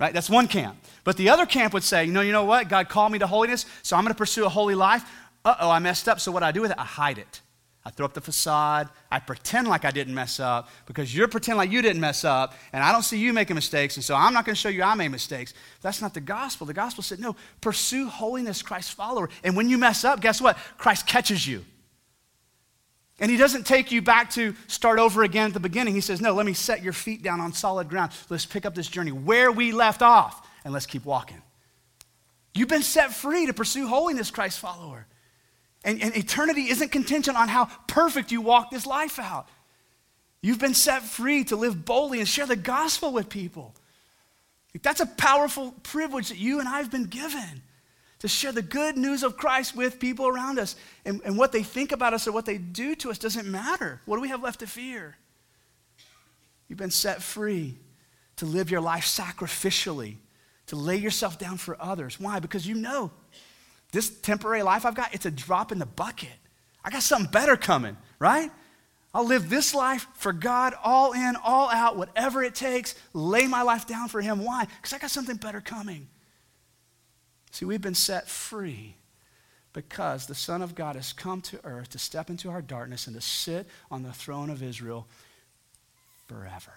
Right? 0.00 0.12
That's 0.12 0.28
one 0.28 0.48
camp. 0.48 0.78
But 1.04 1.16
the 1.16 1.28
other 1.28 1.46
camp 1.46 1.72
would 1.74 1.84
say, 1.84 2.06
you 2.06 2.12
know, 2.12 2.22
you 2.22 2.32
know 2.32 2.44
what? 2.44 2.68
God 2.68 2.88
called 2.88 3.12
me 3.12 3.20
to 3.20 3.26
holiness, 3.28 3.66
so 3.82 3.96
I'm 3.96 4.02
going 4.02 4.12
to 4.12 4.18
pursue 4.18 4.44
a 4.44 4.48
holy 4.48 4.74
life. 4.74 5.08
Uh 5.46 5.54
oh, 5.60 5.70
I 5.70 5.78
messed 5.78 6.08
up. 6.08 6.18
So 6.18 6.32
what 6.32 6.40
do 6.40 6.46
I 6.46 6.50
do 6.50 6.60
with 6.60 6.72
it? 6.72 6.78
I 6.78 6.84
hide 6.84 7.18
it. 7.18 7.40
I 7.84 7.90
throw 7.90 8.04
up 8.04 8.14
the 8.14 8.20
facade. 8.20 8.88
I 9.12 9.20
pretend 9.20 9.68
like 9.68 9.84
I 9.84 9.92
didn't 9.92 10.12
mess 10.12 10.40
up 10.40 10.68
because 10.86 11.14
you're 11.14 11.28
pretending 11.28 11.58
like 11.58 11.70
you 11.70 11.82
didn't 11.82 12.00
mess 12.00 12.24
up, 12.24 12.52
and 12.72 12.82
I 12.82 12.90
don't 12.90 13.04
see 13.04 13.16
you 13.16 13.32
making 13.32 13.54
mistakes, 13.54 13.94
and 13.94 14.04
so 14.04 14.16
I'm 14.16 14.34
not 14.34 14.44
going 14.44 14.56
to 14.56 14.60
show 14.60 14.68
you 14.68 14.82
I 14.82 14.96
made 14.96 15.12
mistakes. 15.12 15.54
That's 15.82 16.02
not 16.02 16.12
the 16.12 16.20
gospel. 16.20 16.66
The 16.66 16.74
gospel 16.74 17.04
said, 17.04 17.20
no, 17.20 17.36
pursue 17.60 18.08
holiness, 18.08 18.60
Christ's 18.60 18.92
follower. 18.92 19.30
And 19.44 19.56
when 19.56 19.68
you 19.68 19.78
mess 19.78 20.02
up, 20.02 20.20
guess 20.20 20.40
what? 20.40 20.58
Christ 20.78 21.06
catches 21.06 21.46
you. 21.46 21.64
And 23.20 23.30
he 23.30 23.36
doesn't 23.36 23.66
take 23.66 23.92
you 23.92 24.02
back 24.02 24.30
to 24.30 24.56
start 24.66 24.98
over 24.98 25.22
again 25.22 25.46
at 25.46 25.54
the 25.54 25.60
beginning. 25.60 25.94
He 25.94 26.00
says, 26.00 26.20
no, 26.20 26.34
let 26.34 26.44
me 26.44 26.54
set 26.54 26.82
your 26.82 26.92
feet 26.92 27.22
down 27.22 27.40
on 27.40 27.52
solid 27.52 27.88
ground. 27.88 28.10
Let's 28.28 28.46
pick 28.46 28.66
up 28.66 28.74
this 28.74 28.88
journey 28.88 29.12
where 29.12 29.52
we 29.52 29.70
left 29.70 30.02
off, 30.02 30.44
and 30.64 30.74
let's 30.74 30.86
keep 30.86 31.04
walking. 31.04 31.40
You've 32.52 32.66
been 32.66 32.82
set 32.82 33.14
free 33.14 33.46
to 33.46 33.54
pursue 33.54 33.86
holiness, 33.86 34.32
Christ's 34.32 34.58
follower. 34.58 35.06
And, 35.86 36.02
and 36.02 36.16
eternity 36.16 36.68
isn't 36.68 36.90
contingent 36.90 37.38
on 37.38 37.46
how 37.46 37.66
perfect 37.86 38.32
you 38.32 38.40
walk 38.40 38.70
this 38.72 38.86
life 38.86 39.20
out. 39.20 39.48
You've 40.42 40.58
been 40.58 40.74
set 40.74 41.02
free 41.02 41.44
to 41.44 41.56
live 41.56 41.84
boldly 41.84 42.18
and 42.18 42.28
share 42.28 42.44
the 42.44 42.56
gospel 42.56 43.12
with 43.12 43.28
people. 43.28 43.72
That's 44.82 45.00
a 45.00 45.06
powerful 45.06 45.72
privilege 45.84 46.28
that 46.28 46.38
you 46.38 46.58
and 46.58 46.68
I 46.68 46.78
have 46.78 46.90
been 46.90 47.04
given 47.04 47.62
to 48.18 48.28
share 48.28 48.50
the 48.50 48.62
good 48.62 48.96
news 48.96 49.22
of 49.22 49.36
Christ 49.36 49.76
with 49.76 50.00
people 50.00 50.26
around 50.26 50.58
us. 50.58 50.74
And, 51.04 51.20
and 51.24 51.38
what 51.38 51.52
they 51.52 51.62
think 51.62 51.92
about 51.92 52.12
us 52.12 52.26
or 52.26 52.32
what 52.32 52.46
they 52.46 52.58
do 52.58 52.96
to 52.96 53.10
us 53.10 53.18
doesn't 53.18 53.46
matter. 53.46 54.00
What 54.06 54.16
do 54.16 54.22
we 54.22 54.28
have 54.28 54.42
left 54.42 54.60
to 54.60 54.66
fear? 54.66 55.16
You've 56.68 56.80
been 56.80 56.90
set 56.90 57.22
free 57.22 57.76
to 58.36 58.44
live 58.44 58.72
your 58.72 58.80
life 58.80 59.04
sacrificially, 59.04 60.16
to 60.66 60.74
lay 60.74 60.96
yourself 60.96 61.38
down 61.38 61.58
for 61.58 61.76
others. 61.80 62.18
Why? 62.18 62.40
Because 62.40 62.66
you 62.66 62.74
know 62.74 63.12
this 63.96 64.10
temporary 64.10 64.62
life 64.62 64.84
I've 64.84 64.94
got, 64.94 65.14
it's 65.14 65.24
a 65.24 65.30
drop 65.30 65.72
in 65.72 65.78
the 65.78 65.86
bucket. 65.86 66.28
I 66.84 66.90
got 66.90 67.02
something 67.02 67.30
better 67.30 67.56
coming, 67.56 67.96
right? 68.18 68.50
I'll 69.14 69.24
live 69.26 69.48
this 69.48 69.74
life 69.74 70.06
for 70.12 70.34
God, 70.34 70.74
all 70.84 71.14
in, 71.14 71.34
all 71.42 71.70
out, 71.70 71.96
whatever 71.96 72.42
it 72.42 72.54
takes, 72.54 72.94
lay 73.14 73.46
my 73.46 73.62
life 73.62 73.86
down 73.86 74.08
for 74.08 74.20
Him. 74.20 74.44
Why? 74.44 74.66
Because 74.66 74.92
I 74.92 74.98
got 74.98 75.10
something 75.10 75.36
better 75.36 75.62
coming. 75.62 76.08
See, 77.52 77.64
we've 77.64 77.80
been 77.80 77.94
set 77.94 78.28
free 78.28 78.96
because 79.72 80.26
the 80.26 80.34
Son 80.34 80.60
of 80.60 80.74
God 80.74 80.96
has 80.96 81.14
come 81.14 81.40
to 81.42 81.58
earth 81.64 81.88
to 81.90 81.98
step 81.98 82.28
into 82.28 82.50
our 82.50 82.60
darkness 82.60 83.06
and 83.06 83.16
to 83.16 83.22
sit 83.22 83.66
on 83.90 84.02
the 84.02 84.12
throne 84.12 84.50
of 84.50 84.62
Israel 84.62 85.08
forever. 86.26 86.74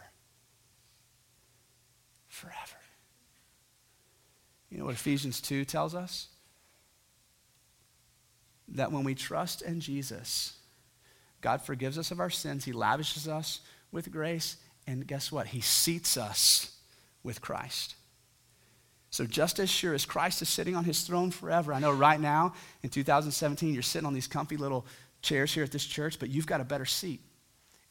Forever. 2.30 2.56
You 4.70 4.78
know 4.78 4.86
what 4.86 4.94
Ephesians 4.94 5.42
2 5.42 5.66
tells 5.66 5.94
us? 5.94 6.30
That 8.76 8.92
when 8.92 9.04
we 9.04 9.16
trust 9.16 9.62
in 9.62 9.80
Jesus, 9.80 10.54
God 11.42 11.62
forgives 11.62 11.98
us 11.98 12.12
of 12.12 12.20
our 12.20 12.30
sins, 12.30 12.66
He 12.66 12.72
lavishes 12.72 13.28
us 13.28 13.62
with 13.92 14.12
grace, 14.12 14.58
and 14.88 15.06
guess 15.06 15.32
what? 15.32 15.48
He 15.48 15.62
seats 15.62 16.18
us 16.18 16.76
with 17.24 17.42
Christ. 17.42 17.96
So, 19.12 19.26
just 19.26 19.60
as 19.60 19.70
sure 19.70 19.94
as 19.94 20.06
Christ 20.06 20.42
is 20.42 20.50
sitting 20.50 20.76
on 20.76 20.84
his 20.84 21.02
throne 21.02 21.32
forever, 21.32 21.74
I 21.74 21.80
know 21.80 21.92
right 21.92 22.20
now 22.20 22.54
in 22.84 22.90
2017 22.90 23.74
you're 23.74 23.82
sitting 23.82 24.06
on 24.06 24.14
these 24.14 24.28
comfy 24.28 24.56
little 24.56 24.86
chairs 25.22 25.52
here 25.52 25.64
at 25.64 25.72
this 25.72 25.86
church, 25.86 26.20
but 26.20 26.30
you've 26.30 26.46
got 26.46 26.62
a 26.62 26.64
better 26.66 26.86
seat, 26.86 27.22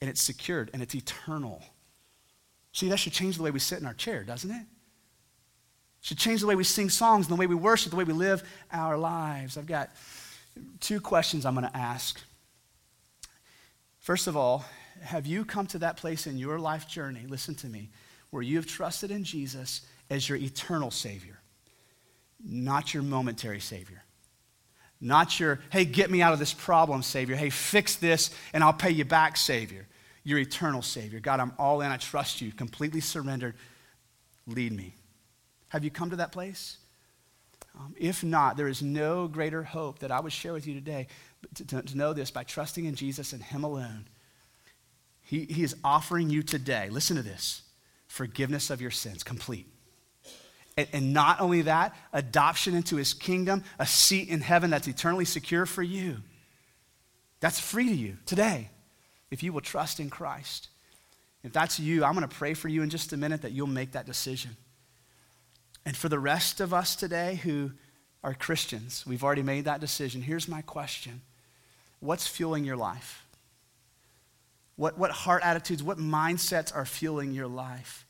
and 0.00 0.08
it's 0.08 0.20
secured 0.20 0.70
and 0.72 0.80
it's 0.80 0.94
eternal. 0.94 1.62
See, 2.72 2.88
that 2.90 2.98
should 2.98 3.12
change 3.12 3.36
the 3.36 3.42
way 3.42 3.50
we 3.50 3.58
sit 3.58 3.80
in 3.80 3.86
our 3.86 3.94
chair, 3.94 4.22
doesn't 4.22 4.50
it? 4.50 4.66
should 6.00 6.18
change 6.18 6.40
the 6.40 6.46
way 6.46 6.56
we 6.56 6.64
sing 6.64 6.90
songs, 6.90 7.26
and 7.26 7.36
the 7.36 7.40
way 7.40 7.46
we 7.46 7.54
worship, 7.54 7.90
the 7.90 7.96
way 7.96 8.04
we 8.04 8.12
live 8.12 8.42
our 8.72 8.96
lives. 8.96 9.56
I've 9.58 9.66
got 9.66 9.90
two 10.80 11.00
questions 11.00 11.44
I'm 11.44 11.54
going 11.54 11.66
to 11.66 11.76
ask. 11.76 12.20
First 13.98 14.26
of 14.26 14.36
all, 14.36 14.64
have 15.02 15.26
you 15.26 15.44
come 15.44 15.66
to 15.68 15.78
that 15.78 15.96
place 15.96 16.26
in 16.26 16.38
your 16.38 16.58
life 16.58 16.88
journey, 16.88 17.24
listen 17.28 17.54
to 17.56 17.66
me, 17.66 17.90
where 18.30 18.42
you 18.42 18.56
have 18.56 18.66
trusted 18.66 19.10
in 19.10 19.24
Jesus 19.24 19.82
as 20.10 20.28
your 20.28 20.38
eternal 20.38 20.90
Savior, 20.90 21.38
not 22.44 22.94
your 22.94 23.02
momentary 23.02 23.60
Savior? 23.60 24.02
Not 25.00 25.38
your, 25.38 25.60
hey, 25.70 25.84
get 25.84 26.10
me 26.10 26.22
out 26.22 26.32
of 26.32 26.38
this 26.38 26.52
problem, 26.52 27.02
Savior. 27.02 27.36
Hey, 27.36 27.50
fix 27.50 27.96
this 27.96 28.30
and 28.52 28.64
I'll 28.64 28.72
pay 28.72 28.90
you 28.90 29.04
back, 29.04 29.36
Savior. 29.36 29.86
Your 30.24 30.38
eternal 30.38 30.82
Savior. 30.82 31.20
God, 31.20 31.40
I'm 31.40 31.52
all 31.58 31.80
in. 31.80 31.90
I 31.90 31.96
trust 31.96 32.40
you. 32.40 32.52
Completely 32.52 33.00
surrendered. 33.00 33.54
Lead 34.46 34.72
me. 34.72 34.94
Have 35.68 35.84
you 35.84 35.90
come 35.90 36.10
to 36.10 36.16
that 36.16 36.32
place? 36.32 36.78
Um, 37.78 37.94
if 37.96 38.24
not, 38.24 38.56
there 38.56 38.68
is 38.68 38.82
no 38.82 39.28
greater 39.28 39.62
hope 39.62 40.00
that 40.00 40.10
I 40.10 40.20
would 40.20 40.32
share 40.32 40.52
with 40.52 40.66
you 40.66 40.74
today 40.74 41.06
to, 41.54 41.66
to, 41.66 41.82
to 41.82 41.96
know 41.96 42.12
this 42.12 42.30
by 42.30 42.42
trusting 42.42 42.84
in 42.84 42.94
Jesus 42.94 43.32
and 43.32 43.42
Him 43.42 43.64
alone. 43.64 44.08
He, 45.22 45.44
he 45.44 45.62
is 45.62 45.76
offering 45.84 46.30
you 46.30 46.42
today, 46.42 46.88
listen 46.90 47.16
to 47.16 47.22
this, 47.22 47.62
forgiveness 48.08 48.70
of 48.70 48.80
your 48.80 48.90
sins, 48.90 49.22
complete. 49.22 49.66
And, 50.76 50.88
and 50.92 51.12
not 51.12 51.40
only 51.40 51.62
that, 51.62 51.94
adoption 52.12 52.74
into 52.74 52.96
His 52.96 53.14
kingdom, 53.14 53.62
a 53.78 53.86
seat 53.86 54.28
in 54.28 54.40
heaven 54.40 54.70
that's 54.70 54.88
eternally 54.88 55.24
secure 55.24 55.66
for 55.66 55.82
you. 55.82 56.16
That's 57.40 57.60
free 57.60 57.88
to 57.88 57.94
you 57.94 58.16
today 58.26 58.70
if 59.30 59.42
you 59.42 59.52
will 59.52 59.60
trust 59.60 60.00
in 60.00 60.10
Christ. 60.10 60.68
If 61.44 61.52
that's 61.52 61.78
you, 61.78 62.04
I'm 62.04 62.14
going 62.14 62.26
to 62.26 62.34
pray 62.34 62.54
for 62.54 62.68
you 62.68 62.82
in 62.82 62.90
just 62.90 63.12
a 63.12 63.16
minute 63.16 63.42
that 63.42 63.52
you'll 63.52 63.68
make 63.68 63.92
that 63.92 64.06
decision. 64.06 64.56
And 65.88 65.96
for 65.96 66.10
the 66.10 66.18
rest 66.18 66.60
of 66.60 66.74
us 66.74 66.94
today 66.94 67.36
who 67.36 67.70
are 68.22 68.34
Christians, 68.34 69.06
we've 69.06 69.24
already 69.24 69.42
made 69.42 69.64
that 69.64 69.80
decision. 69.80 70.20
Here's 70.20 70.46
my 70.46 70.60
question 70.60 71.22
What's 72.00 72.26
fueling 72.26 72.66
your 72.66 72.76
life? 72.76 73.26
What, 74.76 74.98
what 74.98 75.10
heart 75.10 75.42
attitudes, 75.42 75.82
what 75.82 75.96
mindsets 75.96 76.76
are 76.76 76.84
fueling 76.84 77.32
your 77.32 77.46
life? 77.46 78.04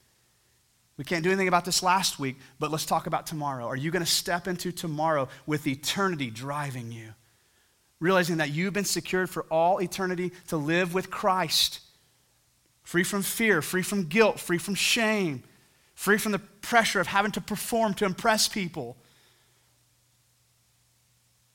We 0.97 1.05
can't 1.05 1.23
do 1.23 1.31
anything 1.31 1.47
about 1.47 1.65
this 1.65 1.81
last 1.81 2.19
week, 2.19 2.39
but 2.59 2.73
let's 2.73 2.85
talk 2.85 3.07
about 3.07 3.29
tomorrow. 3.29 3.67
Are 3.67 3.77
you 3.77 3.93
going 3.93 4.05
to 4.05 4.11
step 4.11 4.49
into 4.49 4.73
tomorrow 4.73 5.29
with 5.47 5.65
eternity 5.65 6.31
driving 6.31 6.91
you? 6.91 7.15
Realizing 8.01 8.39
that 8.39 8.51
you've 8.51 8.75
been 8.75 8.87
secured 8.87 9.31
for 9.31 9.45
all 9.53 9.81
eternity 9.81 10.33
to 10.49 10.57
live 10.57 10.95
with 10.95 11.13
Christ, 11.13 11.79
free 12.83 13.05
from 13.05 13.23
fear, 13.23 13.63
free 13.63 13.83
from 13.83 14.07
guilt, 14.07 14.41
free 14.41 14.59
from 14.59 14.75
shame, 14.75 15.45
free 15.95 16.19
from 16.19 16.33
the 16.33 16.41
pressure 16.69 17.01
of 17.01 17.07
having 17.07 17.33
to 17.33 17.41
perform 17.41 17.95
to 17.95 18.05
impress 18.05 18.47
people. 18.47 18.95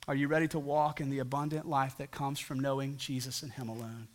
Are 0.08 0.16
you 0.16 0.28
ready 0.28 0.48
to 0.50 0.60
walk 0.60 1.00
in 1.00 1.12
the 1.12 1.20
abundant 1.20 1.70
life 1.70 1.98
that 2.00 2.10
comes 2.10 2.40
from 2.40 2.60
knowing 2.60 2.98
Jesus 2.98 3.44
and 3.44 3.52
Him 3.52 3.70
alone? 3.70 4.08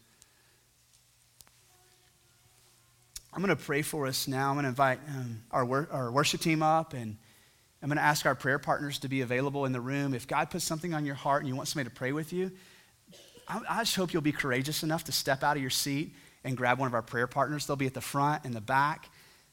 I'm 3.32 3.40
going 3.40 3.56
to 3.56 3.64
pray 3.64 3.82
for 3.82 4.08
us 4.08 4.26
now. 4.26 4.48
I'm 4.48 4.56
going 4.56 4.64
to 4.64 4.70
invite 4.70 4.98
um, 5.08 5.42
our, 5.52 5.64
wor- 5.64 5.88
our 5.92 6.10
worship 6.10 6.40
team 6.40 6.64
up, 6.64 6.94
and 6.94 7.16
I'm 7.80 7.88
going 7.88 7.98
to 7.98 8.02
ask 8.02 8.26
our 8.26 8.34
prayer 8.34 8.58
partners 8.58 8.98
to 9.00 9.08
be 9.08 9.20
available 9.20 9.66
in 9.66 9.72
the 9.72 9.80
room. 9.80 10.14
If 10.14 10.26
God 10.26 10.50
puts 10.50 10.64
something 10.64 10.94
on 10.94 11.06
your 11.06 11.14
heart 11.14 11.42
and 11.42 11.48
you 11.48 11.54
want 11.54 11.68
somebody 11.68 11.90
to 11.90 11.94
pray 11.94 12.10
with 12.10 12.32
you, 12.32 12.50
I, 13.46 13.60
I 13.68 13.78
just 13.82 13.94
hope 13.94 14.12
you'll 14.12 14.20
be 14.20 14.32
courageous 14.32 14.82
enough 14.82 15.04
to 15.04 15.12
step 15.12 15.44
out 15.44 15.56
of 15.56 15.62
your 15.62 15.70
seat 15.70 16.12
and 16.42 16.56
grab 16.56 16.80
one 16.80 16.88
of 16.88 16.94
our 16.94 17.02
prayer 17.02 17.28
partners. 17.28 17.66
They'll 17.66 17.76
be 17.76 17.86
at 17.86 17.94
the 17.94 18.00
front 18.00 18.44
and 18.44 18.52
the 18.52 18.60
back. 18.60 19.08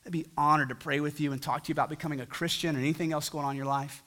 I'd 0.06 0.12
be 0.12 0.28
honored 0.38 0.70
to 0.70 0.76
pray 0.76 1.00
with 1.00 1.20
you 1.20 1.32
and 1.32 1.42
talk 1.42 1.64
to 1.64 1.70
you 1.70 1.74
about 1.74 1.90
becoming 1.90 2.22
a 2.22 2.26
Christian 2.28 2.76
or 2.76 2.80
anything 2.80 3.12
else 3.12 3.30
going 3.30 3.44
on 3.44 3.52
in 3.52 3.58
your 3.58 3.66
life. 3.66 4.04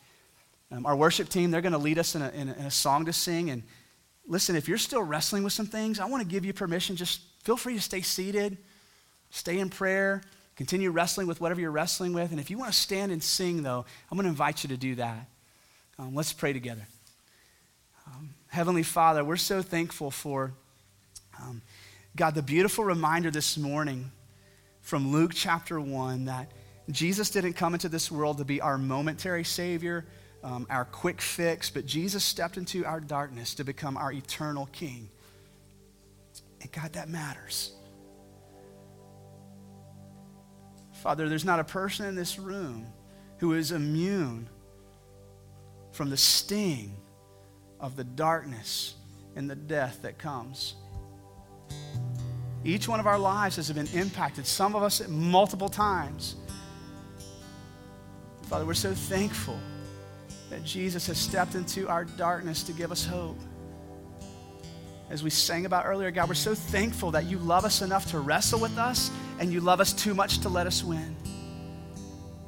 Um, 0.70 0.87
our 0.87 0.94
worship 0.94 1.28
team, 1.28 1.50
they're 1.50 1.61
going 1.61 1.72
to 1.72 1.78
lead 1.78 1.98
us 1.98 2.14
in 2.14 2.22
a, 2.22 2.28
in, 2.30 2.48
a, 2.48 2.52
in 2.52 2.66
a 2.66 2.70
song 2.70 3.06
to 3.06 3.12
sing. 3.12 3.50
And 3.50 3.64
listen, 4.26 4.54
if 4.54 4.68
you're 4.68 4.78
still 4.78 5.02
wrestling 5.02 5.42
with 5.42 5.52
some 5.52 5.66
things, 5.66 5.98
I 5.98 6.04
want 6.04 6.22
to 6.22 6.28
give 6.28 6.44
you 6.44 6.52
permission. 6.52 6.94
Just 6.94 7.22
feel 7.42 7.56
free 7.56 7.74
to 7.74 7.80
stay 7.80 8.00
seated, 8.00 8.58
stay 9.30 9.58
in 9.58 9.70
prayer, 9.70 10.22
continue 10.54 10.90
wrestling 10.90 11.26
with 11.26 11.40
whatever 11.40 11.61
you're 11.61 11.72
wrestling 11.72 12.12
with. 12.12 12.30
And 12.30 12.38
if 12.38 12.48
you 12.48 12.58
want 12.58 12.72
to 12.72 12.78
stand 12.78 13.11
and 13.11 13.22
sing, 13.22 13.64
though, 13.64 13.84
I'm 14.11 14.16
going 14.16 14.24
to 14.24 14.30
invite 14.30 14.62
you 14.62 14.68
to 14.68 14.76
do 14.76 14.94
that. 14.96 15.26
Um, 15.98 16.14
let's 16.14 16.32
pray 16.32 16.52
together. 16.52 16.87
Um, 18.06 18.34
Heavenly 18.48 18.84
Father, 18.84 19.24
we're 19.24 19.37
so 19.37 19.62
thankful 19.62 20.12
for, 20.12 20.52
um, 21.40 21.61
God, 22.14 22.37
the 22.37 22.42
beautiful 22.42 22.84
reminder 22.84 23.32
this 23.32 23.58
morning 23.58 24.12
from 24.88 25.12
Luke 25.12 25.33
chapter 25.35 25.79
1 25.79 26.24
that 26.24 26.51
Jesus 26.90 27.29
didn't 27.29 27.53
come 27.53 27.74
into 27.74 27.90
this 27.90 28.11
world 28.11 28.38
to 28.38 28.44
be 28.46 28.62
our 28.62 28.79
momentary 28.79 29.44
Savior, 29.44 30.07
um, 30.42 30.66
our 30.70 30.87
quick 30.87 31.20
fix, 31.20 31.68
but 31.68 31.85
Jesus 31.85 32.24
stepped 32.24 32.57
into 32.57 32.87
our 32.87 32.98
darkness 32.98 33.53
to 33.57 33.64
become 33.64 33.98
our 33.98 34.11
eternal 34.11 34.64
King. 34.72 35.11
And 36.62 36.72
God, 36.72 36.94
that 36.94 37.11
matters. 37.11 37.72
Father, 40.94 41.29
there's 41.29 41.44
not 41.44 41.61
a 41.61 41.64
person 41.64 42.07
in 42.07 42.14
this 42.14 42.38
room 42.38 42.87
who 43.40 43.53
is 43.53 43.72
immune 43.72 44.48
from 45.92 46.09
the 46.09 46.16
sting 46.16 46.96
of 47.79 47.94
the 47.94 48.05
darkness 48.05 48.94
and 49.37 49.51
the 49.51 49.55
death 49.55 49.98
that 50.01 50.16
comes. 50.16 50.77
Each 52.64 52.88
one 52.88 53.01
of 53.01 53.07
our 53.07 53.18
lives 53.18 53.57
has 53.57 53.71
been 53.71 53.88
impacted, 53.94 54.47
some 54.47 54.75
of 54.75 54.83
us 54.83 55.07
multiple 55.09 55.68
times. 55.68 56.37
Father, 58.42 58.64
we're 58.64 58.75
so 58.75 58.94
thankful 58.94 59.59
that 60.51 60.64
Jesus 60.64 61.07
has 61.07 61.18
stepped 61.18 61.55
into 61.55 61.88
our 61.88 62.05
darkness 62.05 62.62
to 62.64 62.73
give 62.73 62.90
us 62.90 63.05
hope. 63.05 63.38
As 65.11 65.23
we 65.23 65.31
sang 65.31 65.66
about 65.66 65.87
earlier, 65.87 66.11
God, 66.11 66.29
we're 66.29 66.35
so 66.35 66.55
thankful 66.55 67.11
that 67.12 67.25
you 67.25 67.38
love 67.38 67.64
us 67.64 67.83
enough 67.83 68.11
to 68.11 68.18
wrestle 68.18 68.61
with 68.61 68.77
us 68.77 69.11
and 69.38 69.53
you 69.53 69.61
love 69.61 69.81
us 69.81 69.92
too 69.92 70.14
much 70.14 70.38
to 70.40 70.49
let 70.49 70.66
us 70.66 70.83
win. 70.83 71.16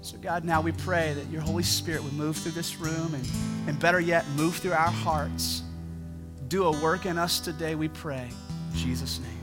So, 0.03 0.17
God, 0.19 0.45
now 0.45 0.61
we 0.61 0.73
pray 0.73 1.13
that 1.15 1.31
your 1.31 1.43
Holy 1.43 1.63
Spirit 1.63 2.03
would 2.03 2.15
move 2.15 2.37
through 2.37 2.53
this 2.53 2.77
room 2.79 3.15
and, 3.15 3.27
and 3.69 3.79
better 3.79 4.01
yet, 4.01 4.27
move 4.31 4.57
through 4.57 4.73
our 4.73 4.91
hearts. 4.91 5.63
Do 6.49 6.65
a 6.65 6.83
work 6.83 7.07
in 7.07 7.17
us 7.17 7.41
today, 7.41 7.75
we 7.75 7.89
pray. 7.89 8.29
In 8.73 8.79
Jesus' 8.79 9.21
name. 9.21 9.40